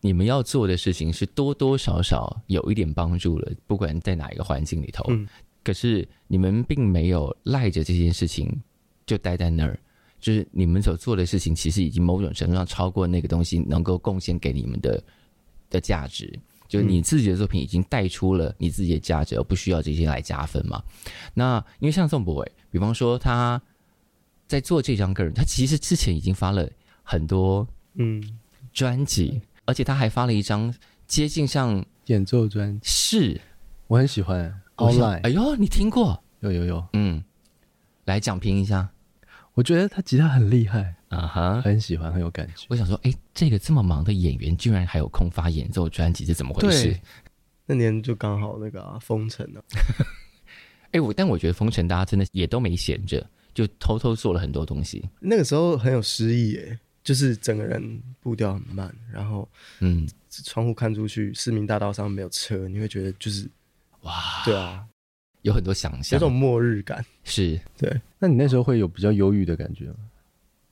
[0.01, 5.03] 你们要做的事情是多多少少有一点帮助了，不管在哪一个环境里头。
[5.09, 5.27] 嗯。
[5.63, 8.49] 可是你们并没有赖着这件事情
[9.05, 9.77] 就待在那儿。
[10.19, 15.03] 就是你们所做的事情，其实已经某种程度上超过那个东西能够贡献给你们的
[15.69, 16.39] 的价值。
[16.67, 20.83] 就你自己的作品已经带出了你自己的价值，而不需要这些来加分嘛。
[21.33, 23.61] 那因为像宋博伟，比方说他
[24.47, 26.67] 在做这张个人，他其实之前已经发了
[27.03, 28.21] 很多嗯
[28.73, 30.73] 专辑，而且他还发了一张
[31.05, 33.41] 接近像演奏专辑，是
[33.85, 34.61] 我很喜欢。
[34.77, 36.23] Online，哎呦，你听过？
[36.39, 37.23] 有有有，嗯，
[38.05, 38.89] 来讲评一下。
[39.53, 42.65] 我觉得他吉他很厉害啊哈，很喜欢，很有感觉。
[42.69, 46.95] 我想说，哎，这个这么忙的演员，居然还有空发演奏专辑，是怎么回事？
[47.65, 49.63] 那年就刚好那个、啊、封城了。
[50.93, 55.03] 哎，我但我觉得封城大家真的也都没闲着，就偷偷做了很多东西。
[55.19, 59.47] 那个时候很有诗意，哎，就是整个人步调很慢，然后
[59.79, 60.05] 嗯，
[60.43, 63.49] 窗户看出去，市民大道上没有车，你会觉得就是
[64.01, 64.85] 哇，对啊。
[65.41, 68.01] 有很多想象，有种末日感，是对。
[68.19, 69.95] 那你那时候会有比较忧郁的感觉吗？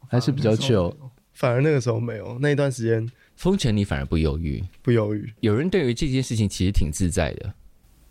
[0.09, 0.93] 还是比较 chill？
[1.31, 5.33] 反而那个时候没有，那一段时间封城，你反而不忧郁，不忧郁。
[5.39, 7.53] 有人对于这件事情其实挺自在的。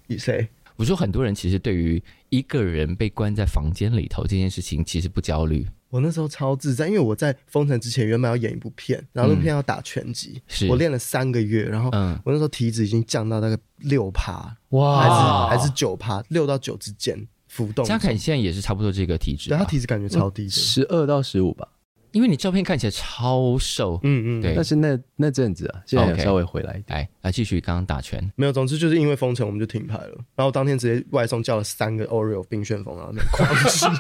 [0.06, 0.48] 以谁？
[0.76, 5.66] 我说很多人其实对于一个人被关在房间里头这件事情，其实不焦虑。
[5.94, 11.88] 我那时候超自在，因为我在封城之前原本要演一部片，然后那部片要打拳击，嗯、我练了三个月，然后
[12.24, 17.84] 我那时候体脂已经降到大概六趴，哇，还是还是九趴，六到九之间浮动。
[17.84, 21.68] 嘉凯现在也是差不多这个体脂，对他体脂感觉超低的，十二到十五吧，
[22.10, 24.52] 因为你照片看起来超瘦，嗯嗯，对。
[24.56, 33.86] 但是那那阵子啊，现在稍微回来一点，来来继续刚刚打拳，没有，总之就是因为封城我们就停牌了，然后当天直接外送叫了三个 Oreo 冰旋风，然后那狂吃。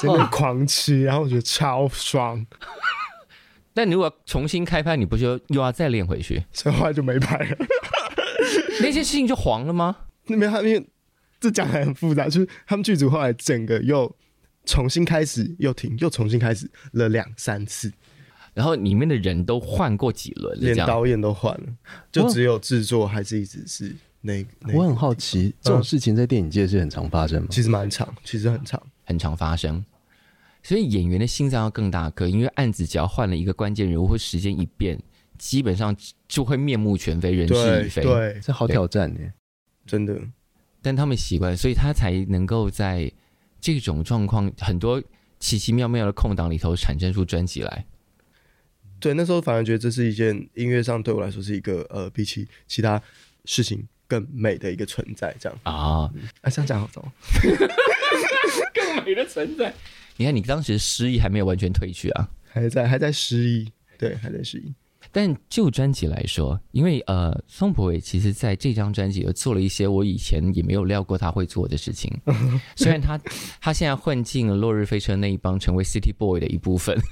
[0.00, 2.46] 真的狂吃，然后我觉得超爽。
[3.72, 6.42] 但你如果重新开拍，你不就又要再练回去？
[6.52, 7.56] 所以后来就没拍了。
[8.80, 9.96] 那些事情就黄了吗？
[10.28, 10.86] 那边他们
[11.38, 14.16] 这讲还很复杂，就是他们剧组后来整个又
[14.64, 17.92] 重新开始，又停，又重新开始了两三次。
[18.54, 21.66] 然后里面的人都换过几轮，连导演都换了，
[22.10, 24.48] 就只有制作还是一直是那个。
[24.60, 27.48] 那个、我很好奇，这种事情在电影界是很常发生吗？
[27.50, 28.82] 其实蛮长，其实很长。
[29.06, 29.82] 很常发生，
[30.62, 35.00] 所以演员的心脏要更大颗，因为案子只要换了一个关键人物或时间一变，
[35.38, 35.96] 基本上
[36.28, 38.02] 就会面目全非，人事已非。
[38.02, 39.20] 对，这好挑战呢，
[39.86, 40.20] 真的。
[40.82, 43.10] 但他们习惯，所以他才能够在
[43.60, 45.02] 这种状况很多
[45.40, 47.86] 奇奇妙妙的空档里头产生出专辑来。
[48.98, 53.00] 对，那时候反而觉得这是一件音乐上对我来说是一个呃，比起其他
[53.44, 56.10] 事情更美的一个存在，这样啊。
[56.40, 57.02] 啊，这样讲好糟。
[58.74, 59.72] 更美的存在，
[60.16, 64.72] 你看，你当时失忆还没有完全褪去啊，还在还在失忆，对，还在失忆。
[65.12, 72.12] 但就专辑来说，因为呃，宋博伟其实在这张专辑有做了一些我以前也没有料过他会做的事情。
[72.76, 73.18] 虽然他
[73.60, 76.98] 他现在混进了落日飞车那一帮，成为 City Boy 的一部分。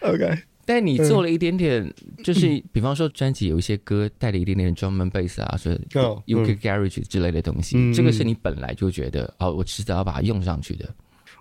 [0.00, 0.38] OK。
[0.68, 5.78] 但你做了一点点，嗯、就是比方说专辑有一些歌带了一点点 drum and bass 啊，所以
[6.26, 10.94] UK Garage 之类的东西，嗯、这个是你本来就觉得哦，我迟早要把它用上去的。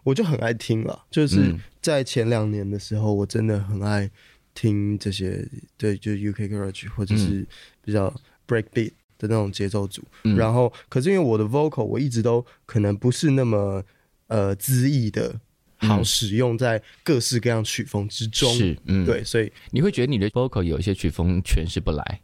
[0.06, 4.10] 我就很爱听了，就是在前两年的时候，我真的很爱
[4.54, 7.46] 听这些，对，就是 UK Garage 或者是
[7.84, 8.10] 比较
[8.48, 10.02] breakbeat 的那种节奏组。
[10.24, 13.84] 嗯、然后，可是因为我的 vocal 我一直都可能不是那么
[14.28, 15.42] 呃恣意的。
[15.78, 22.22] 好使用在各式各样曲风之中，是，嗯，对，所以你会觉得你的 vocal 有一些曲风诠释不来，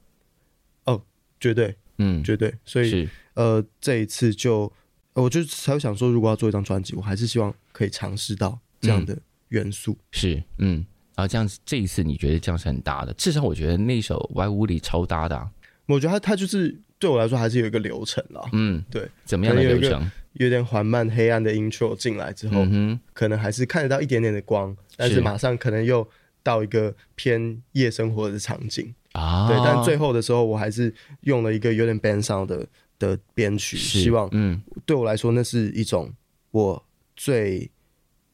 [0.86, 1.02] 哦，
[1.39, 3.10] 绝对，嗯，绝对，所以是。
[3.36, 4.72] 呃，这一次就，
[5.13, 10.86] 我就才会想说，如果要做一张专辑，我还是希望可以尝试到这样的元素，嗯、是，嗯，
[11.16, 15.50] 然后这样子，这一次你觉得这样是很搭的，至少我觉得那首《歪屋里》超搭的，
[15.88, 20.12] 我觉得它它就是对我来说还是有一个流程啦，嗯，对，怎么样的流程？
[20.34, 26.08] 有点缓慢、黑暗的 intro 进来之后，嗯、可能还是看得到一点点的光，但是马上可能又
[26.41, 29.48] 到一个偏夜生活的场景啊。
[29.48, 32.67] 对，但最后的时候，我还是用了一个有点 band sound 的
[33.00, 36.12] 的编曲，希望嗯，对我来说，那是一种
[36.52, 37.69] 我最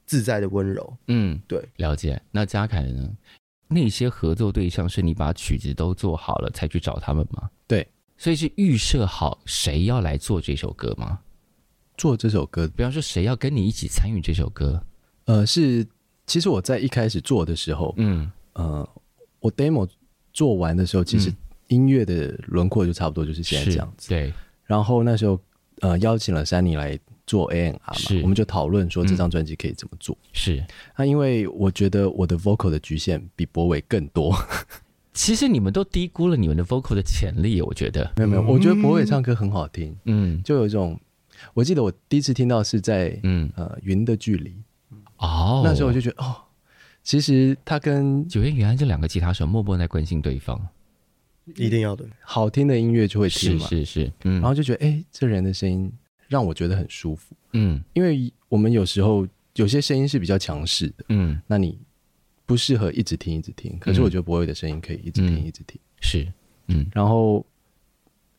[0.06, 0.98] 自在的温柔。
[1.08, 2.22] 嗯，对，了解。
[2.32, 3.10] 那嘉凯呢？
[3.72, 7.48] 那些合作对象是你把曲子都做好了才去找他们吗？
[7.68, 11.20] 对，所以是预设好谁要来做这首歌吗？
[12.00, 14.82] 做这首歌，比方说谁要跟你一起参与这首歌？
[15.26, 15.86] 呃，是
[16.26, 18.90] 其实我在一开始做的时候，嗯呃，
[19.42, 19.86] 我 demo
[20.32, 21.30] 做完的时候，其实
[21.68, 24.08] 音乐的轮廓就差不多就是现在这样子。
[24.08, 24.34] 对。
[24.64, 25.38] 然后那时候
[25.82, 30.18] 呃邀请了珊妮来做 A N R 嘛，是我们就讨论说这张专辑可以怎么做。
[30.32, 30.64] 是。
[30.98, 34.34] 那因为我觉得我的 vocal 的局限比博伟更多。
[35.12, 38.10] 其实你们都低估了你们的 vocal 的潜力，我觉得。
[38.16, 40.98] 没有没有，我觉得博伟唱歌很好听，嗯，就有一种。
[41.54, 43.52] 我记得我第一次听到是在嗯。
[43.56, 44.54] 呃云的距离。
[45.18, 46.36] 哦，那时候我就觉得哦，
[47.04, 50.60] 其实他跟九月原来这两个吉他手默默在关心对方，
[51.56, 55.92] 一定要的，好听的音乐就会听嘛，是是是，嗯，然后就觉得，哎、欸，这人的声音
[56.28, 61.78] 让我觉得很舒服，嗯，因为我们有时候有些声音是比较强势的，嗯，那你
[62.46, 66.32] 不适合一直听一直听，可是我觉得博伟的声音可以一直听、嗯、一直听，是，
[66.68, 67.46] 嗯，然后，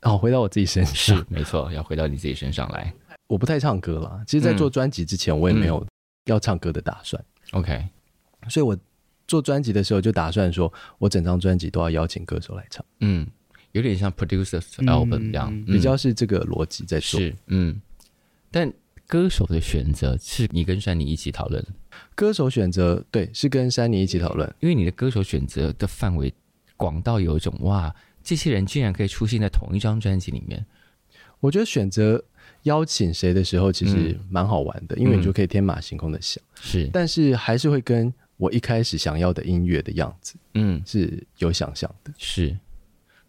[0.02, 2.92] 哦，回到我自己身上，是没错，要回到你自己身上来，
[3.26, 5.86] 我不太唱歌啦，其实，在做专辑之前，我也没有
[6.26, 7.88] 要唱歌的打算、嗯、，OK，
[8.48, 8.76] 所以我。
[9.28, 13.24] 做专辑的时候就打算说，我整张专辑都要邀请歌手来唱，嗯，
[13.70, 17.80] 有点像 producers album 一样，嗯、比较是这个逻辑在做，是，嗯。
[18.50, 18.72] 但
[19.06, 21.64] 歌手的选择是你跟珊妮一起讨论，
[22.16, 26.34] 歌手选择对，是跟珊妮一起讨论，因为你的歌手选择的范围
[26.76, 30.64] 广到有一种哇，这些人竟然可以出现在同一张专辑里面。
[31.40, 32.22] 我觉得选择
[32.64, 38.12] 邀请谁的时候，其实蛮好玩的，嗯、因为你就可以天马行空的想，是，但是还是会跟。
[38.40, 42.10] 我一开始想要的音乐的样子，嗯，是有想象的。
[42.16, 42.56] 是，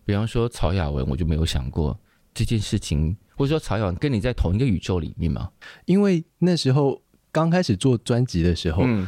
[0.05, 1.99] 比方说曹雅文，我就没有想过
[2.33, 5.51] 这件事情，或者说曹雅文跟你在同一个宇宙里面吗？
[5.83, 9.05] 因为那时候刚开始做专辑的时候，嗯，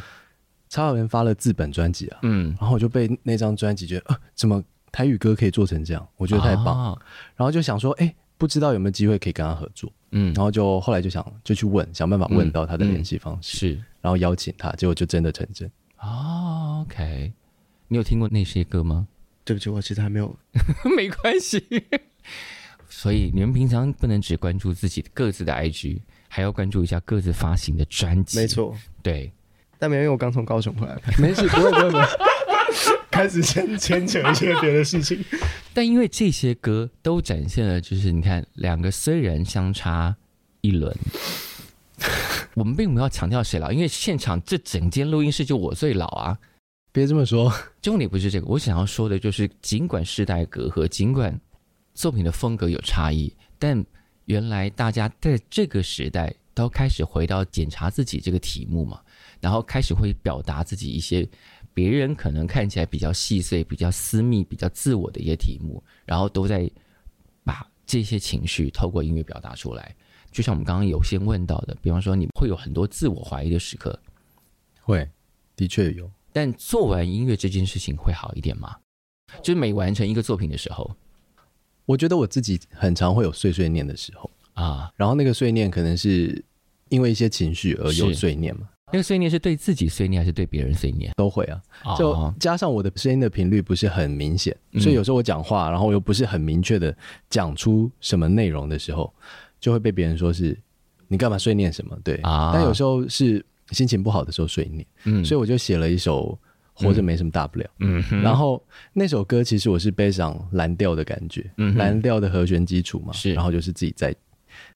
[0.68, 4.62] 曹雅文发了自本专辑啊，嗯，然后我就被那张专辑觉得，啊，怎么
[4.94, 6.08] 台语歌可以做成这样？
[6.16, 7.02] 我觉得太棒，啊，
[7.34, 15.68] 然后就想说，哎，欸，不知道有没有机会可以跟他合作，嗯，然后就后来就想就去问，想办法问到他的联系方式，嗯，是，然后邀请他，结果就真的成真。
[15.98, 17.32] 哦、oh，OK，
[17.88, 19.08] 你有听过那些歌吗？
[19.44, 20.32] 对不起，我其实还没有。
[20.96, 21.60] 没关系。
[22.88, 28.38] 所以你们平常不能只关注自己各自的 IG，还要关注一下各自发行的专辑。
[28.38, 29.32] 没错，对。
[29.76, 30.96] 但没有，因为我刚从高雄回来。
[31.18, 32.04] 没事，不会，不会，不会。
[33.14, 35.24] 开始牵牵扯一些别的事情。
[35.72, 40.16] 但因为这些歌都展现了，就是你看，两个虽然相差
[40.62, 40.92] 一轮。
[42.54, 46.36] 我们并没有强调谁老，因为现场这整间录音室就我最老啊！
[46.90, 48.46] 别这么说，重点不是这个。
[48.46, 51.40] 我想要说的就是，尽管世代隔阂，尽管
[51.94, 53.84] 作品的风格有差异，但
[54.24, 59.00] 原来大家在这个时代都开始回到检查自己这个题目嘛，
[59.40, 61.28] 然后开始会表达自己一些
[61.74, 66.70] 别人可能看起来比较细碎、比较私密、比较自我的一些题目，然后都在
[67.42, 69.94] 把这些情绪透过音乐表达出来。
[70.30, 73.98] 就像我们刚刚有先问到的，比方说你会有很多自我怀疑的时刻，
[74.80, 75.08] 会，
[75.54, 76.10] 的确有。
[76.32, 78.76] 但做完音乐这件事情会好一点吗？
[79.42, 80.96] 就是每完成一个作品的时候，
[81.86, 84.92] 我觉得我自己很常会有碎碎念的时候啊。
[84.96, 86.44] 然后那个碎念可能是
[86.88, 88.68] 因为一些情绪而有碎念嘛。
[88.94, 91.10] 那个碎念是对自己碎念还是对别人碎念？
[91.16, 91.60] 都会啊。
[91.98, 96.96] 就加上我的声音的频率不是很明显，哦、所以有时候我讲话，然后又不是很明确的
[97.28, 99.12] 讲出什么内容的时候。
[99.58, 100.54] 就会被别人说是，
[101.08, 101.98] 你干嘛碎念什么？
[102.04, 102.16] 对。
[102.16, 106.38] 啊，但有时候是心情不好的时候碎念，嗯，所以我就写了一首
[106.84, 114.14] 《活着没什么大不了》，嗯，然后那首歌其实我是背上蓝调的感觉，嗯，蓝调的和弦基础嘛，是，然后就是自己在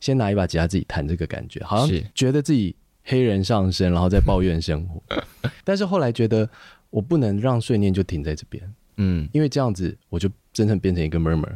[0.00, 2.74] 先拿一把吉他自己弹这个感觉，好像觉得自己
[3.08, 5.02] 黑人上身，然后在抱怨生活，
[5.64, 6.48] 但是后来觉得
[6.90, 11.52] 我不能让碎念就停在这边，嗯，因为这样子我就真正变成一个 murmur。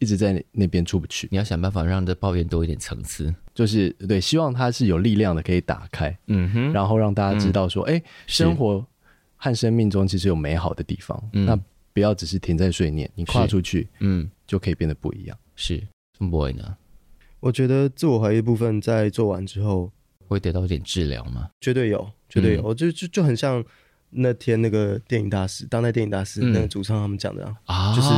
[0.00, 8.84] 一直在那边出不去，你要想办法让这抱怨多一点层次，就是对，希望它是有力量的，可以打开，嗯哼，然后让大家知道说，哎、嗯，生活
[9.36, 11.58] 和生命中其实有美好的地方，那
[11.94, 15.38] 不要只是停在碎念，你跨出去，嗯，就可以变得不一样。
[15.54, 15.82] 是
[16.18, 16.76] ，boy 呢？
[17.40, 19.90] 我觉得自我怀疑部分在做完之后
[20.26, 21.48] 会得到一点治疗吗？
[21.60, 23.64] 绝对有，绝对有，嗯、就就就很像。
[24.16, 28.08] 那天那个电影大师，当代电影大师那个主唱他们讲的啊，就是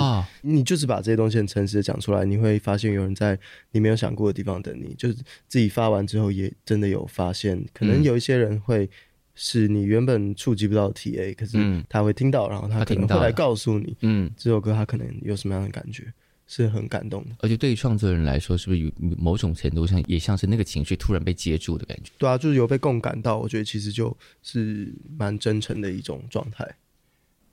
[0.43, 3.39] 你就是把这些东西很诚实的讲出来，你会发现有人在
[3.71, 4.95] 你没有想过的地方等你。
[4.99, 5.15] 就是
[5.49, 8.87] 自己发完之后，也真的有发现，可能有一些人会
[9.35, 11.57] 是你原本触及不到的 TA，可是
[11.89, 16.13] 他会听到，然后他可能会来告诉你，嗯，这首歌他可能有什么样的感觉。
[16.47, 22.13] 是很感动的，而且对于创作人来说，是不是有某种程度上也像是那个情绪突然被接住的感觉？
[22.19, 26.65] 对啊，就是有被共感到，我觉得其实就是蛮真诚的一种状态。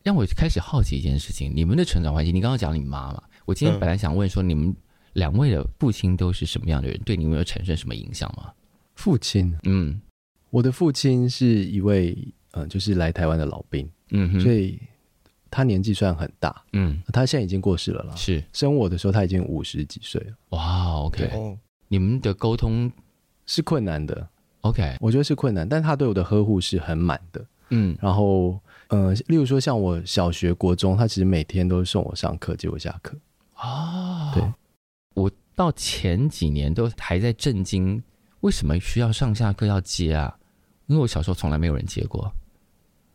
[0.04, 4.76] 让我开始好奇一件事情：你们的成长环境，你刚刚讲你妈妈，我今天本来想问说，你们
[5.14, 7.00] 两位的父亲都是什么样的人？
[7.04, 8.52] 对你们有产生什么影响吗？
[8.96, 10.00] 父亲，嗯，
[10.52, 12.16] 我的父亲是一位，
[12.52, 14.80] 嗯，就是来台湾的老兵，嗯哼，所以。
[15.54, 18.16] 他年纪虽然很大，嗯，他现在已经过世了啦。
[18.16, 18.44] 是。
[18.52, 20.34] 生我的时候他已经五十几岁了。
[20.50, 21.56] 哇，OK，哦，
[21.88, 22.92] 你们的沟通
[23.46, 24.28] 是困难的
[24.62, 33.16] ，OK，我觉得是困难，但他对我的呵护是很满的，嗯，然后，呃，例如说像我小学、国中，他其实每天都送我上课、接我下课。
[33.54, 34.44] 啊，对，
[35.14, 38.02] 我到前几年都还在震惊，
[38.40, 40.36] 为什么需要上下课要接啊？
[40.88, 42.34] 因为我小时候从来没有人接过。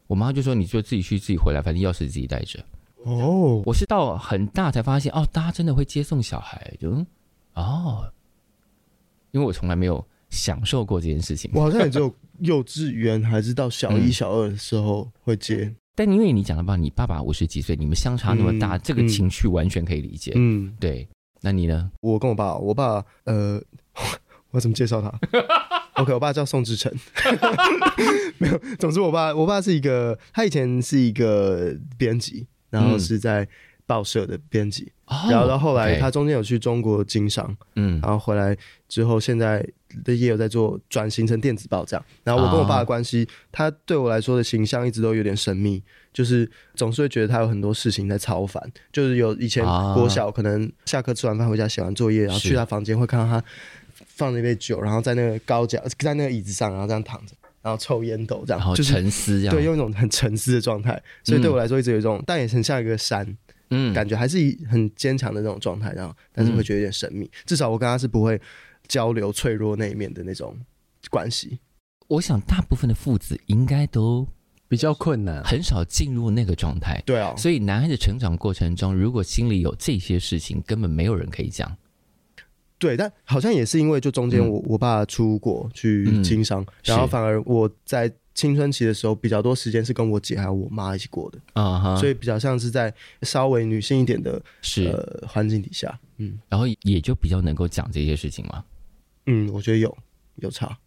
[0.09, 2.59] 我妈就说：“你就自己去，自己回来，反正钥匙自己带着。”
[3.05, 6.91] 哦，我是到很大才发现，哦，大家真的会接送小孩，就
[7.55, 8.13] 哦，
[9.31, 11.49] 因为我从来没有享受过这件事情。
[11.55, 15.65] 我好像也只有幼稚园还是到小一、小二的时候会接。
[15.67, 20.33] 嗯、但因为你讲的吧，你爸爸五十几岁，你们相差那么大，嗯、这个情绪完全可以理解。
[20.35, 21.07] 嗯，对。
[21.41, 21.89] 那你呢？
[22.01, 23.63] 我跟我爸，我爸呃，
[24.51, 25.13] 我怎么介绍他？
[26.03, 26.93] OK，我爸叫宋志成。
[28.39, 32.47] 没有，总之我爸，我爸是一个，他以前是一个编辑。
[32.71, 33.49] 然后是在
[33.87, 38.55] 报社的编辑，嗯、然后到后来他中间有去中国经商，嗯，然后回来
[38.87, 39.67] 之后现在
[40.05, 42.05] 的也有在做转型成电子报这样。
[42.25, 45.83] 然后我跟我爸的关系，哦、他对我来说的形象一直都有点神秘，
[46.13, 48.63] 就是总是会觉得他有很多事情在操烦。
[48.93, 53.43] 就是有以前国小可能下课吃完饭回家写完作业，然后去他房间会看到他
[54.19, 57.35] 放那杯酒，然后在那个高脚在那个椅子上，然后这样躺着。
[57.61, 63.37] 然后抽烟斗这样，然后沉思这样，对，用一种很沉思的状态，所以对我来说一直有一种，嗯、但也很像一个山，
[63.71, 64.39] 嗯，感觉还是
[64.71, 67.27] 很坚强的那种状态，然后但是会觉得有点神秘。
[67.27, 68.41] 嗯、至少我跟他是不会
[68.87, 70.57] 交流脆弱那一面的那种
[71.11, 71.59] 关系。
[72.07, 74.27] 我想大部分的父子应该都
[74.69, 77.03] 比较困难，很少进入那个状态。
[77.05, 81.77] 对啊，所以男孩子成长过程中，如果心里有这些事情，根本没有人可以讲。
[82.79, 98.65] 对，但好像也是因为就中间我、嗯、我爸出国去经商，嗯、然后反而我在青春期的时候比较多时间是跟我姐还有我妈一起过的啊，哈所以比较像是在稍微女性一点的是呃环境底下，嗯，然后也就比较能够讲这些事情嘛。
[99.27, 99.99] 嗯，我觉得有
[100.37, 100.79] 有差。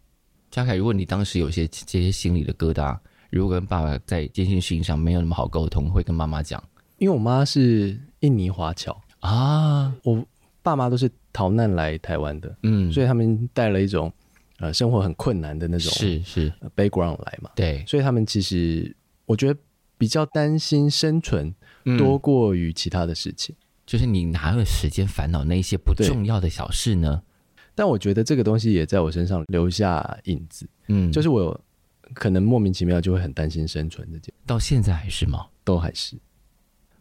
[0.50, 6.62] 嘉凯，如果你当时有些这些心里的疙瘩，如果跟爸爸在这件事情上没有那么好沟通，会跟妈妈讲，
[6.96, 10.24] 因为我妈是印尼华侨啊，我。
[10.64, 14.12] 爸妈都是逃难来台湾的，嗯，所以他们带了一种
[14.58, 16.52] 呃生活很困难的那种是是。
[16.76, 18.94] background 来嘛，对，所以他们其实
[19.26, 19.58] 我觉得
[19.96, 21.54] 比较担心生存
[21.98, 27.22] 多过于其他的事情，嗯，就是你哪有时间烦恼那些不重要的小事呢？
[27.74, 31.58] 但我觉得这个东西也在我身上留下影子，嗯，就是我
[32.12, 35.46] 可能莫名其妙就会很担心生存这件，到现在还是吗？
[35.64, 36.16] 都还是。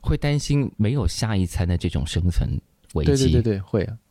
[0.03, 2.49] 会担心没有下一餐的这种生存。
[2.93, 3.97] 对对对对，会啊。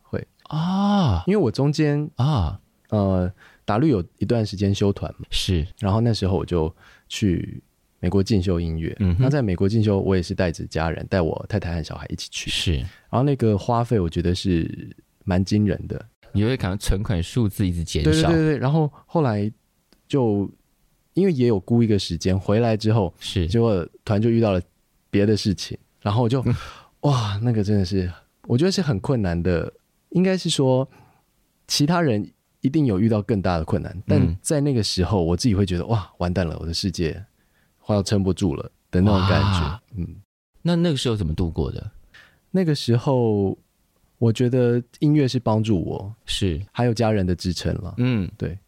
[0.57, 2.59] 啊，因为我中间啊。
[2.89, 3.31] 呃
[3.63, 6.75] 达律有一段时间休团嘛，是，然后那时候我就
[7.07, 7.63] 去
[8.01, 12.73] 美国进修音乐，嗯，那在美国进修，我也是带着家人，带我太太和小孩一起去，是，
[13.09, 14.93] 然后那个花费我觉得是
[15.23, 19.49] 蛮惊人的，你会看到存款数字一直减少，对对对对，然后后来
[20.05, 20.51] 就
[21.13, 24.61] 因为也有估一个时间回来之后，是，结果团就遇到了
[25.09, 26.53] 别的事情，然后我就、嗯、
[27.07, 28.11] 哇，那个真的是。
[28.47, 29.71] 我觉得是很困难的，
[30.11, 30.87] 应该是说，
[31.67, 32.31] 其他人
[32.61, 37.25] 一定有遇到更大的困难，但在那个时候，我自己会觉得哇，完蛋了，我的世界
[37.79, 39.81] 快要撑不住了的那种感觉。
[39.95, 40.21] 嗯，
[40.61, 41.91] 那那个时候怎么度过的？
[42.51, 43.57] 那个时候，
[44.17, 47.93] 我觉得音乐是帮助我，是还有家人的支撑了。
[47.97, 48.59] 嗯，对。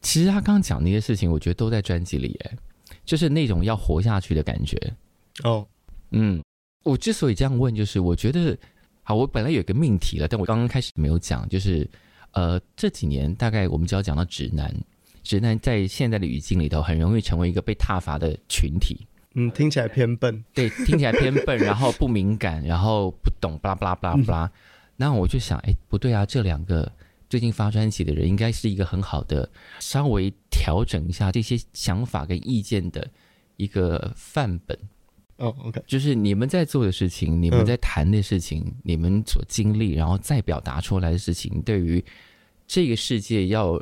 [0.00, 2.56] 其实他刚刚讲那些事情，我觉得都在专辑里，哎，
[3.04, 4.76] 就是那种要活下去的感觉。
[5.44, 5.66] 哦，
[6.12, 6.42] 嗯，
[6.84, 8.56] 我之所以这样问，就是我觉得。
[9.08, 11.88] 好，我本来有一个命题了，但我刚刚开始没有讲，就是，
[12.32, 14.70] 呃，这几年大概我们就要讲到直男，
[15.22, 19.06] 直男在现在的语境里头很容易成为一个被踏伐的群体。
[19.32, 20.44] 嗯，听起来偏笨。
[20.52, 24.52] 对，听起来偏笨，然后不敏感，然后不懂，巴拉巴拉巴拉巴拉。
[24.96, 26.92] 那我就想，哎，不对啊，这两个
[27.30, 29.50] 最近发专辑的人，应该是一个很好的，
[29.80, 33.08] 稍微调整一下这些想法跟意见的
[33.56, 34.78] 一个范本。
[35.38, 42.04] 哦、oh，OK，就是你们在做的事情，你们在谈的事情，嗯、你们所经历，然后再表达出来的事情，对于
[42.66, 43.80] 这个世界要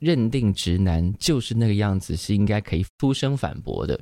[0.00, 3.98] 认定直男就是那个样子，是应该可以出声反驳的。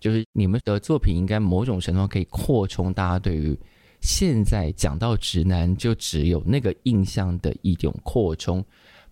[0.00, 3.54] 就是你们的作品，应该某种程度可以扩充大家对于
[4.00, 8.64] 现在讲到直男就只有那个印象的一种扩充，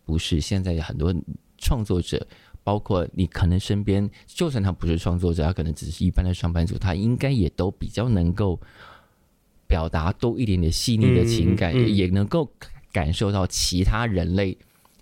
[0.04, 1.14] 不是现在有很多
[1.58, 2.26] 创作者。
[2.64, 8.60] 包括你可能身边，就算他不是创作者，他可能只是一般的上班族，他应该也都比较能够
[9.66, 12.50] 表达多一点点细腻的情感，嗯嗯、也能够
[12.92, 14.56] 感受到其他人类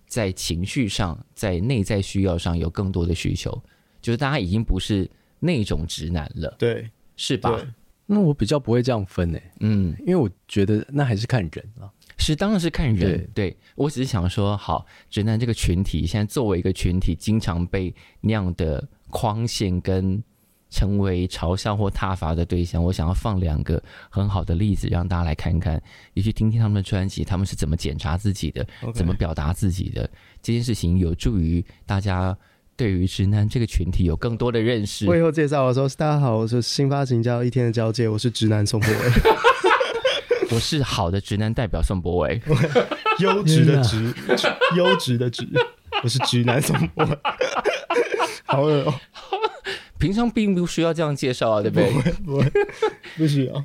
[0.06, 3.62] 在情绪上、在内在需要上有更多的需求。
[4.00, 7.60] 就是大家已经不是那种直男了，对，是吧？
[8.06, 11.86] 那我比较不会这样分诶，嗯，因为我觉得那还是看人啊。
[12.20, 13.26] 是，当然是看人。
[13.34, 20.22] 对，对，我只是想说，好，直男这个群体现在作为一个群体，经常被那样的框限跟
[20.68, 22.84] 成为嘲笑或挞伐的对象。
[22.84, 25.82] 我想要放两个很好的例子，让大家来看看，
[26.14, 28.64] 也去听听他们的专辑，他们是怎么检查自己的.
[28.94, 30.08] 怎么表达自己的。
[30.42, 32.36] 这件事情有助于大家
[32.76, 35.06] 对于直男这个群体有更多的认识。
[35.06, 38.96] 我以后介绍的时候：“大家好，我是新发行叫一天的交界，我是直男宋柏惟，
[40.52, 42.40] 我是好的直男代表宋博伟，
[43.20, 44.12] 优质的直，
[44.76, 45.46] 优质的直，
[46.02, 47.18] 我是直男宋柏惟，
[48.46, 48.94] 好恶哦。
[49.98, 51.90] 平常并不需要这样介绍啊，对不对？
[51.90, 52.52] 不会，不会，
[53.16, 53.64] 不需要。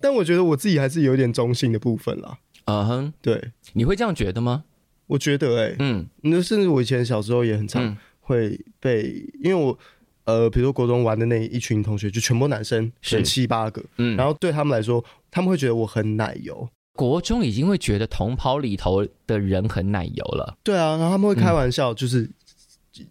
[0.00, 2.38] 但我觉得我自己还是有点中性的部分啦。
[2.66, 4.64] 嗯哼，对，你会这样觉得吗？
[5.06, 9.78] 我觉得、欸，哎，嗯，那甚至我以前小时候也很常会被，嗯、因为我，
[10.24, 15.02] 呃，比如说国中玩的那一群同学，就全部男生，选七八个，嗯，然后对他们来说，
[15.34, 16.68] 他们会觉得我很奶油。
[16.94, 20.56] 国中已经会觉得同袍里头的人很奶油了。
[20.62, 22.30] 对啊，然后他们会开玩笑，就是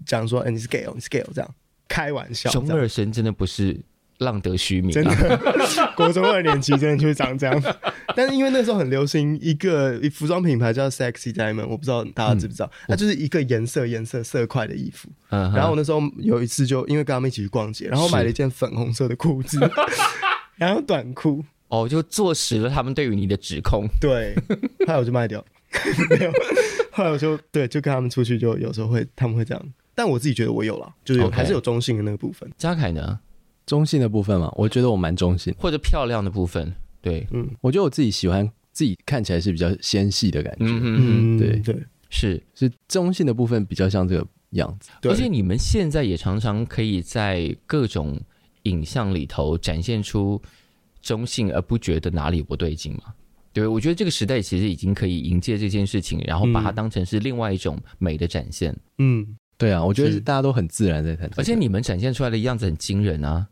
[0.06, 1.56] 讲说，哎、嗯欸，你是 gay 哦，你是 gay 哦，这样
[1.88, 2.50] 开玩笑。
[2.50, 3.82] 中二生真的不是。
[4.20, 5.40] 浪得虚名，真的，
[5.98, 7.62] 国中二年级真的就是长这样。
[8.16, 15.10] 但是因为那时候很流行一个服装品牌叫 Sexy Diamond，我不知道大家知不知道，它就是一个颜色颜色色块的衣服。
[15.30, 19.60] 嗯然后我那时候有一次就因为跟他们一起去逛街，然后买了一件粉红色的裤子，
[20.56, 21.44] 然后短裤。
[21.74, 23.88] 哦，就坐实了他们对于你的指控。
[24.00, 24.36] 对，
[24.86, 25.44] 后来我就卖掉，
[26.12, 26.32] 没有。
[26.92, 29.74] 后来我就对，就跟他们出去，就有时候会他们会这样。
[29.96, 32.48] 但我自己觉得我有了，就是有还是有中性的那个部分。
[32.60, 33.20] 嘉凯呢？
[33.66, 36.72] 中性的部分嘛，我觉得我蛮中性，或者漂亮的部分，
[37.02, 41.38] 对，嗯，我觉得我自己喜欢自己看起来是比较纤细的感觉，嗯。
[41.38, 41.58] 嗯，对。
[41.60, 42.44] 对，是。
[42.54, 48.20] 是中性的部分比较像这个样子，而且你们现在也常常可以在各种
[48.64, 50.40] 影像里头展现出
[51.04, 53.14] 中性，而不觉得哪里不对劲嘛？
[53.52, 63.48] 对，我觉得这个时代其实已经可以迎接这件事情，然后把它当成是另外一种美的展现，嗯，对啊，我觉得大家都很自然在谈，而且你们展现出来的样子很惊人啊。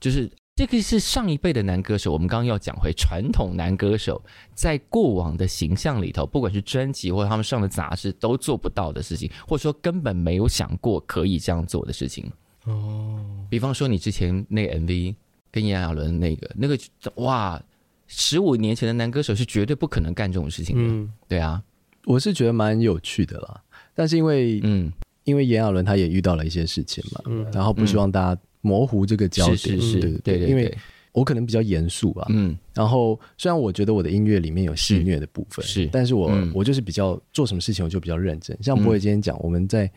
[0.00, 4.24] 就是这个是上一辈的男歌手，我们刚刚要讲回传统男歌手
[4.54, 12.30] 在过往的形象里头，不管是专辑或者他们上的杂志，都做不到的事情，或者说根本没有想过可以这样做的事情。
[12.64, 15.14] 哦，比方说你之前那个 MV
[15.50, 16.78] 跟炎亚纶那个那个，
[17.16, 17.62] 哇，
[18.06, 20.82] 十五年前的男歌手是绝对不可能干这种事情的。
[20.82, 21.62] 嗯，对啊，
[22.04, 23.60] 我是觉得蛮有趣的啦，
[23.94, 24.92] 但是因为嗯，
[25.24, 28.40] 因为炎亚纶他也遇到了一些事情嘛，嗯，然后不希望大家。
[28.60, 30.76] 模糊这个焦点，是是是，对对对，因为
[31.12, 39.88] 我可能比较严肃吧，嗯，然后虽然我觉得我的音乐里面有戏谑的部分，是，但是我我就是比较做什么事情我就比较认真，像博伟今天讲，我们在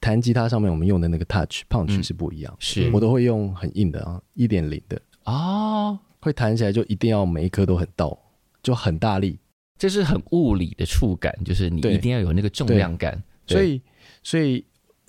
[0.00, 2.90] 弹吉他上面我们用的那个 touch punch 是不一样，是。
[2.92, 5.00] 我都会用很硬的啊，一点零的。
[5.24, 8.18] 啊，会弹起来就一定要每一颗都很到，
[8.62, 9.38] 就很大力，
[9.78, 13.80] 这是很物理的触感，就是你一定要有那个重量感，所以
[14.22, 14.64] 所以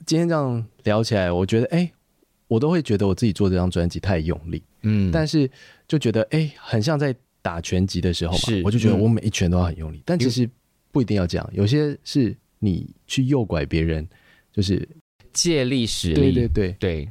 [0.05, 1.91] 今天这样聊起来，我觉得哎。
[2.51, 5.49] 我都会觉得我自己做这张专辑太用力，嗯，但是
[5.87, 8.61] 就觉得哎、欸，很像在打拳击的时候嘛，是。
[8.65, 10.49] 我就觉得我每一拳都要很用力，嗯、但其实
[10.91, 14.05] 不一定要这样，有些是你去诱拐别人，
[14.53, 14.87] 就是
[15.33, 16.71] 借力使力，对对对。
[16.79, 17.09] 对，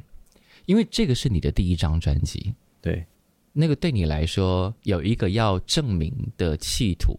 [0.65, 3.05] 因为这个是你的第一张专辑，对，
[3.53, 7.13] 那个对你来说有一个要证明的企图，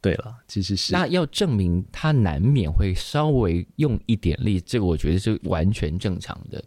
[0.00, 0.92] 对了，其实是。
[0.92, 6.62] 那要证明他难免会稍微用一点力，这个我觉得是完全正常的。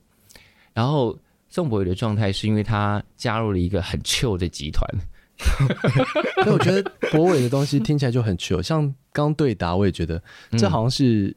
[0.74, 1.18] 然后
[1.50, 4.90] 宋博宇的状态是因为他加入了一个很 chill 的集团，
[6.44, 6.82] 所以我觉得
[7.12, 8.62] 博伟的东西听起来就很 chill。
[8.62, 10.22] 像刚对答，我也觉得
[10.58, 11.36] 这好像是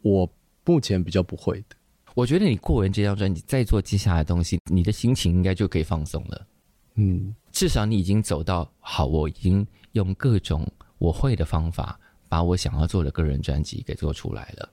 [0.00, 0.28] 我
[0.64, 1.76] 目前比较不会的。
[2.06, 6.46] 嗯、我觉得你过完这张专辑，再做接下来的东西，你的心情应该就可以放松了。
[6.94, 10.66] 嗯，至少你已经走到好，我已经用各种
[10.98, 11.98] 我会的方法，
[12.28, 14.68] 把我想要做的个人专辑给做出来了。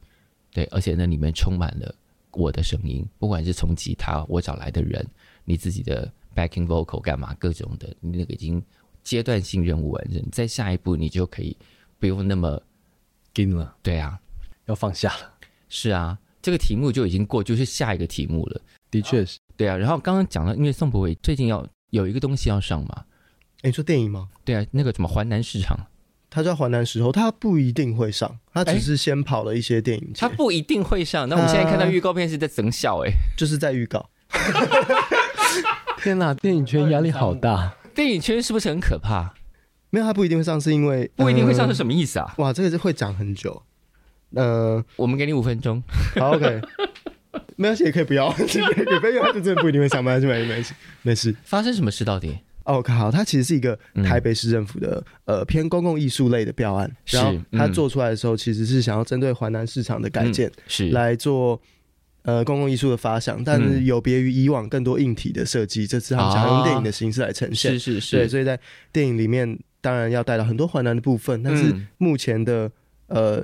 [0.52, 1.94] 对，而且那里面充满了。
[2.32, 5.04] 我的声音，不管是从吉他，我找来的人，
[5.46, 8.64] 你自己的 backing vocal 干嘛，各种的，你那个已经
[9.04, 11.58] 阶段性任务完成，在下一步你就可以
[11.98, 12.62] 不用那么
[13.34, 13.76] 紧了。
[13.82, 14.20] 对啊，
[14.68, 15.34] 要放下了。
[15.70, 18.62] 是啊，这个题目就已经过，就是下一个题目了。
[18.92, 19.40] 的确是。
[19.56, 23.06] 对啊，然后刚刚讲了，因为宋博伟最近要有一个东西要上嘛，
[23.62, 24.30] 诶，你说电影吗？
[24.44, 25.78] 对啊，那个什么淮南市场。
[26.32, 30.22] 他叫《淮南时候》，他不一定会上，他只是先跑了一些电影节。
[30.22, 34.10] 他不一定会上，那我们现在看到预告片是在增效，哎，就是在预告。
[36.04, 39.34] 天哪，电影圈压力好大，电影圈是不是很可怕？
[39.90, 42.36] 没有，他不一定会上，是因为不一定会上是什么意思啊？
[42.38, 43.64] 哇，这个是会讲很久。
[44.36, 45.82] 呃，我们给你五分钟，
[46.16, 46.62] 好，OK，
[47.56, 51.36] 没关系，也可以不要， 可以不要，真的不一定会上班，没没没事，没事。
[51.44, 52.38] 发生什么事到底？
[52.66, 60.90] 哦，好，它其实是一个台北市政府的、嗯、呃偏公共艺术类的标案，然后它做出来的时候，其实是想要针对华南市场的改建，是。
[60.90, 61.60] 来做
[62.22, 68.60] 呃公共艺术的发想，但是有别于以往更多硬体的设计，这次他们想用电影的形式来呈现，是是是，对，所以在
[68.94, 72.72] 电影里面当然要带到很多华南的部分，但是目前的
[73.08, 73.44] 呃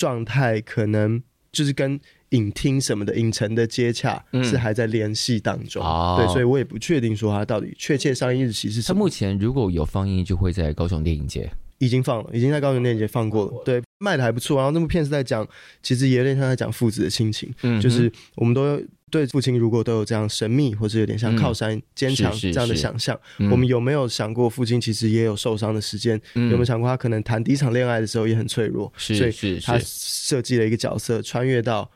[0.00, 1.22] 状态可能
[1.52, 5.84] 就是跟影厅什么的，影城的接洽是还在联系当中。
[5.84, 8.94] 嗯、对，所以我也不确定说他到底确切上映日期是什么。
[8.94, 11.50] 他目前如果有放映，就会在高雄电影节。
[11.76, 14.56] 已经放了，已经在高雄电影节放过了，对，卖的还不错。
[14.56, 15.46] 然后那部片是在讲，
[15.82, 18.80] 其实也有点像在讲父子的亲情，嗯，就是我们都
[19.10, 23.18] 对父亲如果都有这样神秘或者有点像靠山坚强这样的想象，
[23.50, 26.20] 我们有没有想过父亲其实也有受伤的时间？
[26.34, 28.92] 有没有想过他可能谈第一场恋爱的时候也很脆弱？
[28.96, 31.90] 所以他设计了一个角色，穿越到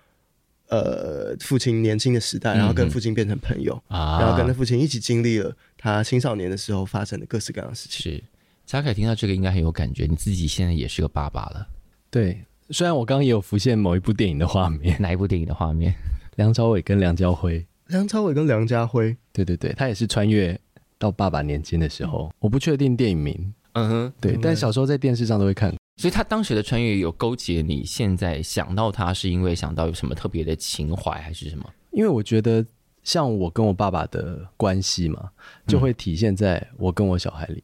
[0.68, 8.12] 呃父亲年轻的时代，然后跟父亲变成朋友，然后跟着父亲一起经历了他青少年的时候发生的各式各样的事情。
[8.12, 8.24] 是
[8.66, 11.68] 嘉凯听到这个应该很有感觉，你自己现在也是个爸爸了。
[12.15, 15.93] 对，虽然我刚刚也有浮现某一部电影的画面， 哪一部电影的画面？
[16.37, 17.67] 梁朝伟跟梁家辉。
[17.89, 20.57] 梁朝伟跟梁家辉，对对对，他也是穿越
[20.97, 22.33] 到爸爸年轻的时候。
[22.39, 25.75] 我不确定电影名，嗯哼，对，但小时候在电视上都会看。
[25.97, 31.69] 所以他当时的穿越有勾结你现在想到他，是因为想到有什么特别的情怀，还是什么？
[31.91, 32.65] 因为我觉得
[33.03, 35.31] 像我跟我爸爸的关系嘛，
[35.67, 37.55] 就会体现在我跟我小孩里。
[37.59, 37.62] 嗯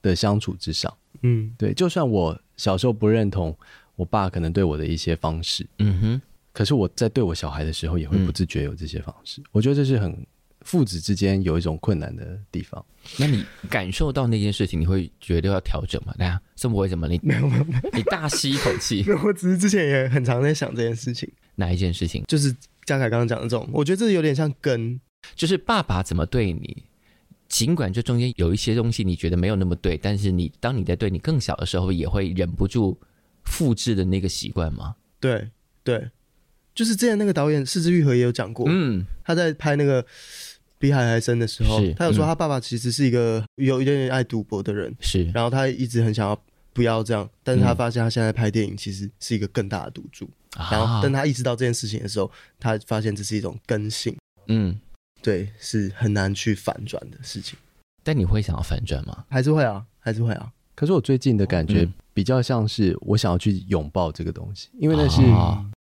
[0.00, 3.56] 的相处之上，嗯，对，就算我小时候不认同
[3.96, 6.20] 我爸可能对我的一些方式，嗯哼，
[6.52, 9.40] 可是我在对我小孩的时候也会不自觉有这些方式。
[9.40, 10.26] 嗯、我觉得这是很
[10.62, 12.84] 父子之间有一种困难的地方。
[13.18, 16.14] 那你感受到那件事情，你会觉得要调整吗？
[16.18, 17.08] 大家这么会怎么？
[17.08, 19.04] 你没有没有，你大吸一口气。
[19.24, 21.30] 我只是之前也很常在想这件事情。
[21.56, 22.24] 哪一件事情？
[22.28, 25.00] 就是嘉凯刚刚讲的这种，我觉得这有点像根，
[25.34, 26.84] 就是爸爸怎么对你。
[27.52, 32.98] 尽管这中间有一些东西你觉得没有那么对，但是你当你在对你更小的时候，也会忍不住
[33.44, 34.96] 复制的那个习惯吗？
[35.20, 35.50] 对
[35.84, 36.08] 对，
[36.74, 40.02] 就是之前那个导演是枝裕和也有讲过，嗯，他在拍那个
[40.78, 46.42] 《比海还深》的时候，他有说他爸爸其实是一个有一点点爱赌博的人，是，然后他一直很想要
[46.72, 50.24] 不要这样，但是他发现他现在拍电影其实是一个更大的赌注，
[50.56, 54.16] 嗯、然后当他意识到这件事情的时候，他发现这是一种根性，
[54.48, 54.80] 嗯。
[55.22, 57.58] 对，是很难去反转的事情。
[58.02, 59.24] 但你会想要反转吗？
[59.30, 60.52] 还是会啊，还是会啊。
[60.74, 65.22] 可是我最近的感觉比较像是我想要去拥抱这个东西，因为那是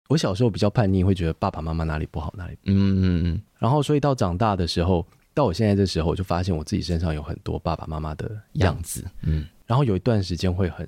[0.10, 2.76] 我小时候比较叛逆，会觉得爸爸妈妈哪里不好，哪里不好。
[2.76, 3.42] 嗯嗯嗯。
[3.58, 9.04] 然后，所以到长大的时候，到我现在这时候，我就发现我自己身上有很多爸爸妈妈的样子。
[9.22, 9.48] 嗯。
[9.66, 10.88] 然后有一段时间会很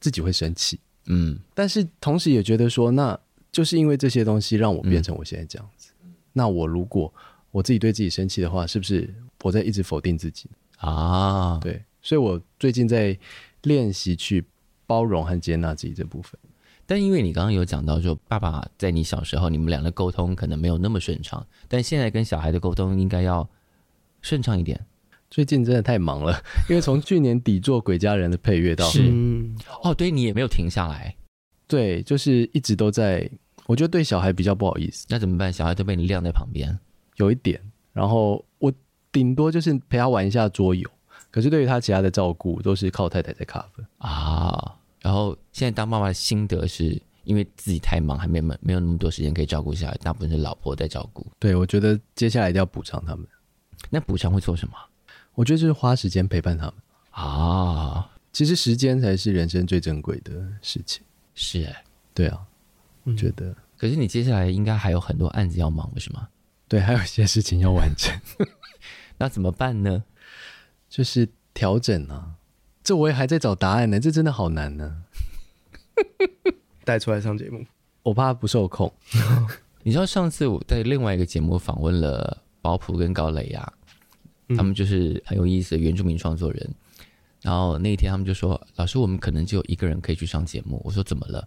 [0.00, 0.78] 自己会生气。
[1.06, 1.38] 嗯。
[1.54, 3.18] 但是同时也觉得说，那
[3.52, 5.92] 就是因为这些东西让我变成我现在这样子。
[6.32, 7.10] 那我如果
[7.56, 9.08] 我自己对自己生气的话，是不是
[9.42, 10.46] 我在一直否定自己
[10.76, 11.58] 啊？
[11.62, 13.18] 对，所以我最近在
[13.62, 14.44] 练习去
[14.86, 16.38] 包容和接纳自己这部分。
[16.84, 23.48] 但因为你刚刚有讲到说，爸爸在你小时候，你们俩的沟通可能没有那么顺畅，但现在跟小孩的沟通应该要
[24.20, 24.78] 顺畅一点。
[25.30, 26.38] 最近真的太忙了，
[26.68, 29.00] 因为从去年底做《鬼家人》的配乐到是
[29.82, 31.16] 哦，对你也没有停下来，
[31.66, 33.30] 对，就是一直都在。
[33.64, 35.50] 我觉得对小孩比较不好意思，那怎么办？
[35.50, 36.78] 小孩都被你晾在旁边。
[37.16, 37.60] 有一点，
[37.92, 38.72] 然后我
[39.12, 40.88] 顶多就是陪他玩一下桌游，
[41.30, 44.76] 可是对于他其他的照顾都是靠太太在 cover 啊。
[45.00, 51.26] 然后现在当妈妈的心得是因为自己太忙，还没没没有那么多时间可以照顾小孩，大部分是老婆在照顾。
[51.38, 53.26] 对，我觉得接下来一定要补偿他们。
[53.90, 54.74] 那补偿会做什么？
[55.34, 56.74] 我觉得就是花时间陪伴他们
[57.10, 58.10] 啊。
[58.32, 61.02] 其实时间才是人生最珍贵的事情。
[61.34, 62.38] 是哎，对啊，
[63.04, 63.54] 我觉得。
[63.76, 66.28] 可是你接下来应该还有很多案子要忙，是吗？
[66.68, 68.20] 对，还有一些事情要完成，
[69.18, 70.04] 那怎么办呢？
[70.88, 72.34] 就是调整啊，
[72.82, 75.02] 这我也还在找答案呢，这真的好难呢。
[76.84, 77.64] 带出来上节目，
[78.02, 78.92] 我怕不受控。
[79.82, 83.72] 你知道上次我在另外一个节目访问了保普跟高磊啊，
[84.56, 86.66] 他们就是很有意思的原住民创作人。
[86.68, 86.74] 嗯、
[87.42, 91.46] 然后那一天他们就说：“老师，我们可能就一个人可以去上节目。”我说：“怎么了？”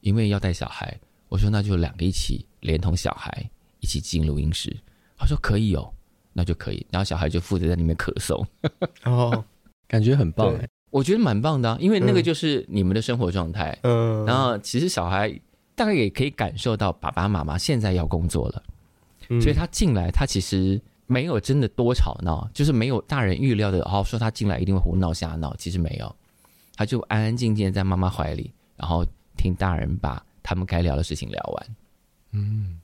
[0.00, 0.98] 因为要带小孩。
[1.28, 3.50] 我说：“那就两个一起，连同小孩。”
[3.80, 4.74] 一起进录音室，
[5.16, 5.92] 他说可以哦，
[6.32, 6.86] 那就可以。
[6.90, 8.46] 然后小孩就负责在里面咳嗽，
[9.04, 9.44] 哦，
[9.88, 13.76] 感觉很棒哎，我觉得蛮棒的啊，因为那个就是你们的生活状态。
[13.82, 15.28] 嗯，然后其实小孩
[15.74, 18.62] 大概也可以感受到爸爸妈妈现在要工作了，
[19.28, 26.14] 嗯，所以他进来，他其实没有真的多吵闹，就是没有大人预料的，哦，说他进来一定会胡闹瞎闹，其实没有，
[26.76, 29.06] 他就安安静静在妈妈怀里，然后
[29.36, 31.76] 听大人把他们该聊的事情聊完。
[32.32, 32.80] 嗯。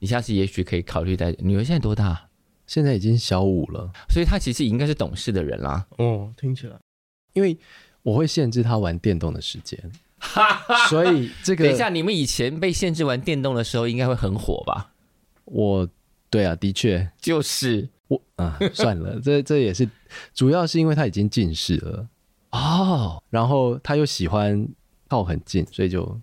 [0.00, 2.28] 你下次也许可以考虑带女儿，现在多大？
[2.66, 5.86] 现在已经小五了，所以她其实应该是懂事的人啦。
[5.98, 6.76] 哦，听起来，
[7.34, 7.56] 因为
[8.02, 9.78] 我会限制她玩电动的时间，
[10.88, 14.92] 所以这个等一下，你们以前被限制玩电动的时候，应该会很火吧？
[15.44, 15.88] 我，
[16.30, 19.88] 对啊，的确就是我啊，算了， 这这也是
[20.32, 22.08] 主要是因为他已经近视了
[22.52, 24.66] 哦，然后他又喜欢
[25.08, 26.20] 靠很近，所以就。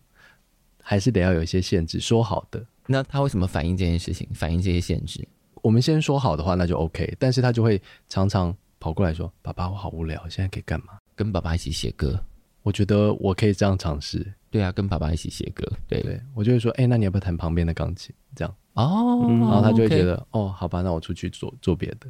[0.89, 1.99] 还是得要有一些限制。
[1.99, 4.27] 说好的，那他为什么反映这件事情？
[4.33, 5.27] 反映这些限制？
[5.61, 7.15] 我们先说好的话，那就 OK。
[7.19, 10.97] 但是他就会常常跑过来说：“爸爸，我好无聊，现在可以干嘛？
[11.15, 12.19] 跟爸爸一起写歌。”
[12.63, 14.25] 我觉得我可以这样尝试。
[14.49, 15.65] 对啊，跟爸爸一起写歌。
[15.87, 20.39] 对对，我就会说：“哎、欸，那你要不要弹旁边的钢琴？”这样哦、嗯，然后他就会觉得：“okay.
[20.39, 22.07] 哦，好吧，那我出去做做别的。”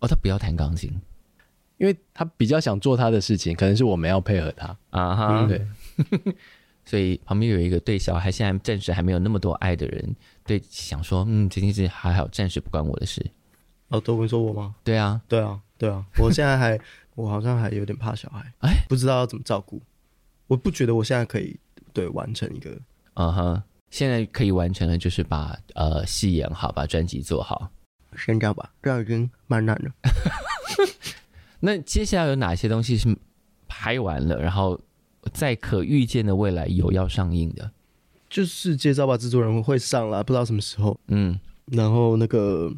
[0.00, 0.90] 哦，他不要弹钢琴，
[1.76, 5.46] 因为他比较想做他的事情，可能是我们要配合他啊哈。
[5.46, 5.66] 对，
[6.88, 10.16] 所以旁边有一个对小孩现在暂时还没有那么多爱的人，
[10.46, 13.22] 对想说：“嗯，这件事还好，暂时不关我的事。”
[13.88, 14.74] 哦，都会说我吗？
[14.82, 16.80] 对啊，对啊，对啊，我现在还，
[17.14, 19.82] 我好像还有点怕小孩，哎，不知道要怎么照顾。
[20.46, 21.54] 我不觉得我现在可以
[21.92, 22.70] 对完成一个，
[23.16, 27.70] 嗯哼，现在可以完成的，就是把呃戏演好，把专辑做好，
[28.16, 29.90] 先这样吧，这样已经蛮难了。
[31.60, 33.14] 那接下来有哪些东西是
[33.66, 34.80] 拍完了，然后
[35.32, 37.70] 在可预见的未来有要上映的？
[38.28, 40.98] 就是街招吧，制作人会上啦，不知道什么时候。
[41.08, 42.72] 嗯，然后那个。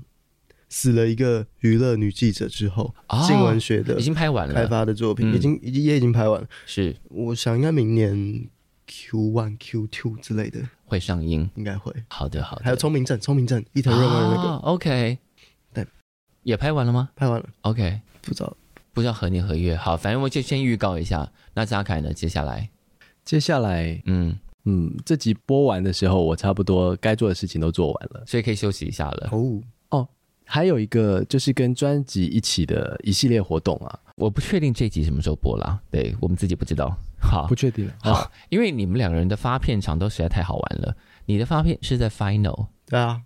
[0.72, 2.94] 死了一个娱乐女记者之后，
[3.26, 6.46] 新、哦、闻学的已经拍完了，开发的作品已经已经也已经拍完了。
[6.64, 8.48] 是，我想应该明年
[8.86, 11.92] Q one Q two 之类的会上映，应该会。
[12.06, 12.62] 好的，好的。
[12.62, 15.18] 还有聪明症，聪明症伊藤润二那个、哦、OK，
[15.74, 15.84] 对，
[16.44, 17.10] 也拍完了吗？
[17.16, 17.48] 拍完了。
[17.62, 18.56] OK，不知道
[18.92, 19.76] 不知道何年何月。
[19.76, 21.30] 好，反正我就先预告一下。
[21.54, 22.12] 那扎凯呢？
[22.12, 22.68] 接下来，
[23.24, 29.30] 接下来，嗯嗯，这集播完的时候，我差不多该做的事情都做完了，所以可以休息一下了。
[29.90, 30.06] 哦。
[30.52, 36.92] 还有一个就是跟专辑一起的一系列活动啊，我不确定这集什么时候播啦，对我们自己不知道。
[37.20, 37.88] 好，不确定。
[38.02, 40.96] 好，因为你们两个人的发片场都实在太好玩了。
[41.26, 43.22] 你的发片是在 Final，对啊，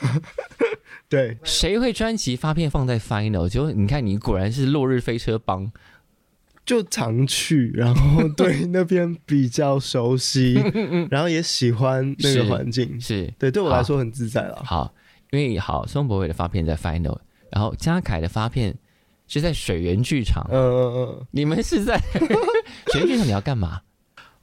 [1.08, 1.38] 对。
[1.42, 3.48] 谁会专辑发片放在 Final？
[3.48, 5.70] 就你看，你果然是落日飞车帮，
[6.64, 10.54] 就常去，然后对那边比较熟悉，
[11.10, 14.62] 然后也喜欢那个环境，是，是对，对我来说很自在了。
[14.64, 14.94] 好。
[15.30, 17.18] 因为好，松柏伟的发片在 Final，
[17.50, 18.74] 然后嘉凯的发片
[19.26, 20.42] 是在水源剧场。
[20.50, 22.00] 嗯嗯嗯，你们是在
[22.90, 23.26] 水源剧场？
[23.26, 23.82] 你要干嘛？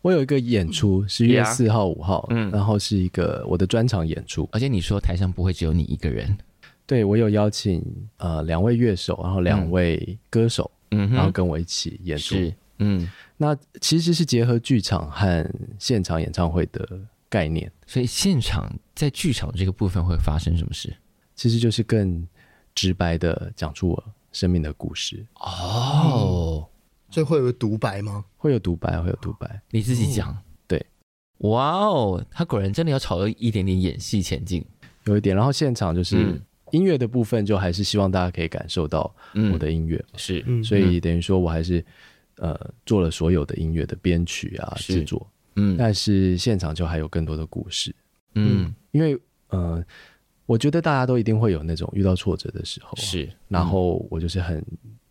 [0.05, 4.47] 我有一个演出，十月四号、五号，嗯，然后是一个我的专场演出。
[4.51, 6.37] 而且你说台上不会只有你一个人，
[6.85, 7.83] 对，我有邀请
[8.17, 12.35] 呃两位乐手，然后两位歌手，嗯，然后跟我一起演出。
[12.77, 15.43] 嗯，那其实是结合剧场和
[15.79, 16.87] 现场演唱会的
[17.27, 20.95] 概念，所以现场在剧场这个部分会发生什么事？
[21.33, 22.27] 其实就是更
[22.75, 25.25] 直白的讲出我生命的故事。
[25.39, 26.67] 哦。
[27.09, 28.25] 所以会有独白吗？
[28.37, 30.37] 会有独白，会有独白，你自己讲。
[30.67, 30.83] 对，
[31.39, 34.65] 哇哦，他果然真的要朝着一点点演戏前进，
[35.05, 35.35] 有一点。
[35.35, 36.41] 然后现场就是
[36.71, 39.13] 音乐的部分，就还是希望大家可以感受到
[39.53, 40.63] 我的音乐，嗯、是。
[40.63, 41.83] 所以等于说我还是
[42.37, 45.25] 呃做了所有的音乐的编曲啊制作。
[45.57, 47.95] 嗯，但是现场就还有更多的故事，
[48.33, 49.81] 嗯，因为呃，
[50.45, 54.61] 我觉得大家都一定会有那种遇到挫折的时候，是，嗯、然后我就是很，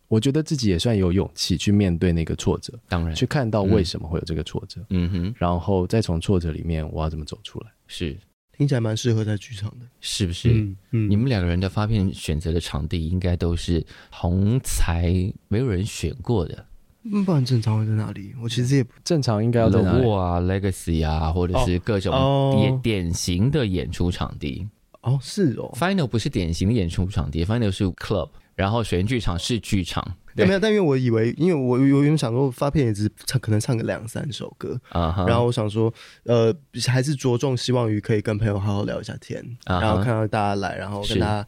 [0.07, 8.17] 我觉得自己也算有勇气去面对那个挫折，当然，去看到为什么会有这个挫折，嗯哼，然后再从挫折里面我要怎么走出来，是，
[8.57, 10.49] 听起来蛮适合在剧场的，是不是？
[10.51, 15.11] 嗯嗯，你们两个人的发片选择的场地应该都是同才
[15.47, 16.65] 没有人选过的。
[17.03, 18.33] 嗯，不然正常会在哪里？
[18.41, 22.11] 我其实也不正常，应该要在哪里啊，Legacy 啊，或者是各种
[22.55, 24.67] 典、哦、典型的演出场地。
[25.01, 30.15] 哦，是哦，Final 不是典型的演出场地，Final 是 Club，然后水源剧场是剧场。
[30.35, 35.07] 对，没有，但因为我以为，因为我原本想说发片也只唱，可能唱个两三首歌啊。
[35.07, 35.27] Uh -huh.
[35.27, 35.93] 然后我想说，
[36.23, 36.53] 呃，
[36.87, 39.81] 还是着重希望于可以跟朋友好好聊一下天，uh -huh.
[39.81, 41.47] 然后看到大家来，然后跟大家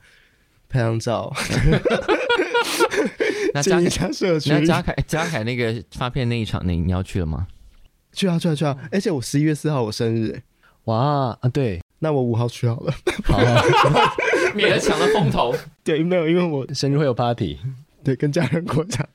[0.70, 1.34] 拍张照。
[3.54, 4.10] 那嘉凯，
[4.46, 7.48] 那嘉凯，嘉凯那个发片那一场，你你要去了吗？
[8.14, 8.78] 去啊，去啊，去啊！
[8.92, 10.44] 而且我十一月四号我生日，哎，
[10.86, 11.50] 哇啊！
[11.52, 12.94] 对，那我五号去好了，
[13.26, 13.38] 好，
[14.56, 15.54] 免得抢了风头。
[15.84, 17.58] 对，没有，因为我生日会有 party，
[18.04, 19.08] 对，跟家人过场。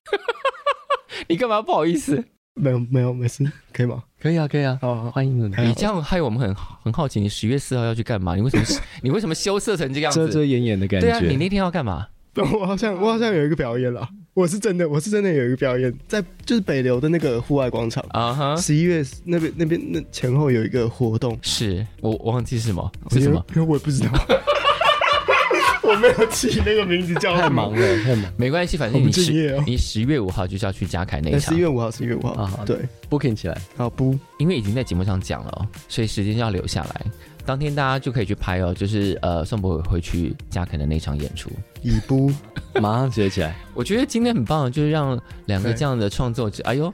[1.28, 2.24] 你干嘛不好意思？
[2.54, 4.02] 没有，没有，没事，可以吗？
[4.20, 5.42] 可以啊，可以啊，好，好，欢迎你。
[5.64, 8.34] 你这样害我们很很好奇，你十月四号要去干嘛？
[8.36, 8.64] 你为什么
[9.02, 10.26] 你为什么羞涩成这样子？
[10.26, 11.06] 遮遮掩掩的感觉。
[11.06, 12.08] 对啊，你那天要干嘛？
[12.34, 24.10] 我好像我好像有一个表演了，我是真的我是真的有一个表演，在就是北流的那个户外广场啊哈，十一月那边那边那前后有一个活动，是我忘记是什么是什么，因为我也不知道，
[25.88, 32.78] 我没有起那个名字叫，太忙了太忙，没关系，反正你十你十月五号就是要去嘉凯那场，十一月五号十一月五号啊，对
[33.10, 33.60] ，booking 起来。
[33.76, 37.02] 好不，因为已经在节目上讲了哦，所以时间就要留下来。
[37.44, 41.50] 当天大家就可以去拍哦，就是呃，宋博伟会去嘉凯的那场演出，
[41.82, 42.30] 已不
[42.80, 43.56] 马上接起来。
[43.74, 46.92] 我觉得今天很棒，就是让两个这样的创作者，哎呦，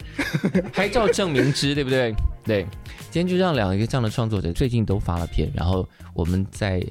[0.72, 2.14] 拍照证明之，对不对？
[2.45, 2.66] 对，
[3.11, 6.82] 今天就让两个这样的创作者最近都发了片，然后我们在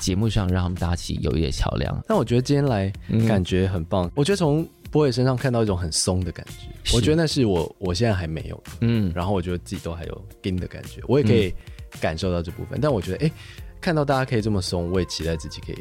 [0.00, 2.02] 节目上让他们搭起友谊的桥梁。
[2.06, 2.92] 但我觉得今天来
[3.26, 11.52] 感觉很棒，嗯、我觉得从波伟身上看到一种很松的感觉，我觉得那是我我现在还没有，嗯，然后我觉得自己都还有硬的感觉，我也可以
[12.00, 12.78] 感受到这部分。
[12.78, 13.30] 嗯、但我觉得，哎，
[13.80, 15.78] 看到大家可以这么松，我也期待自己可以。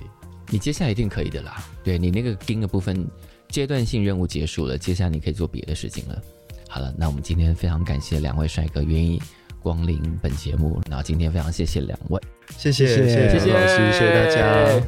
[0.50, 3.08] 你接下来一定可以的啦，对你那个硬的部分
[3.50, 6.22] 阶段性任务结束了，接下来你可以做别的事情了。
[6.68, 9.22] 好了，那我们今天非常感谢两位帅哥愿意
[9.66, 12.22] 光临本节目，那今天非常谢谢两位，
[12.56, 14.86] 谢谢谢谢谢谢老师，谢谢大家。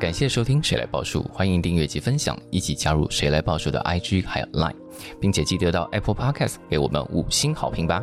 [0.00, 4.74] 感谢收听《谁来报数》，欢迎订阅及分享，一起加入《谁来报数》的 IG 还有 Line，
[5.20, 8.02] 并且记得到 Apple Podcast 给我们五星好评吧。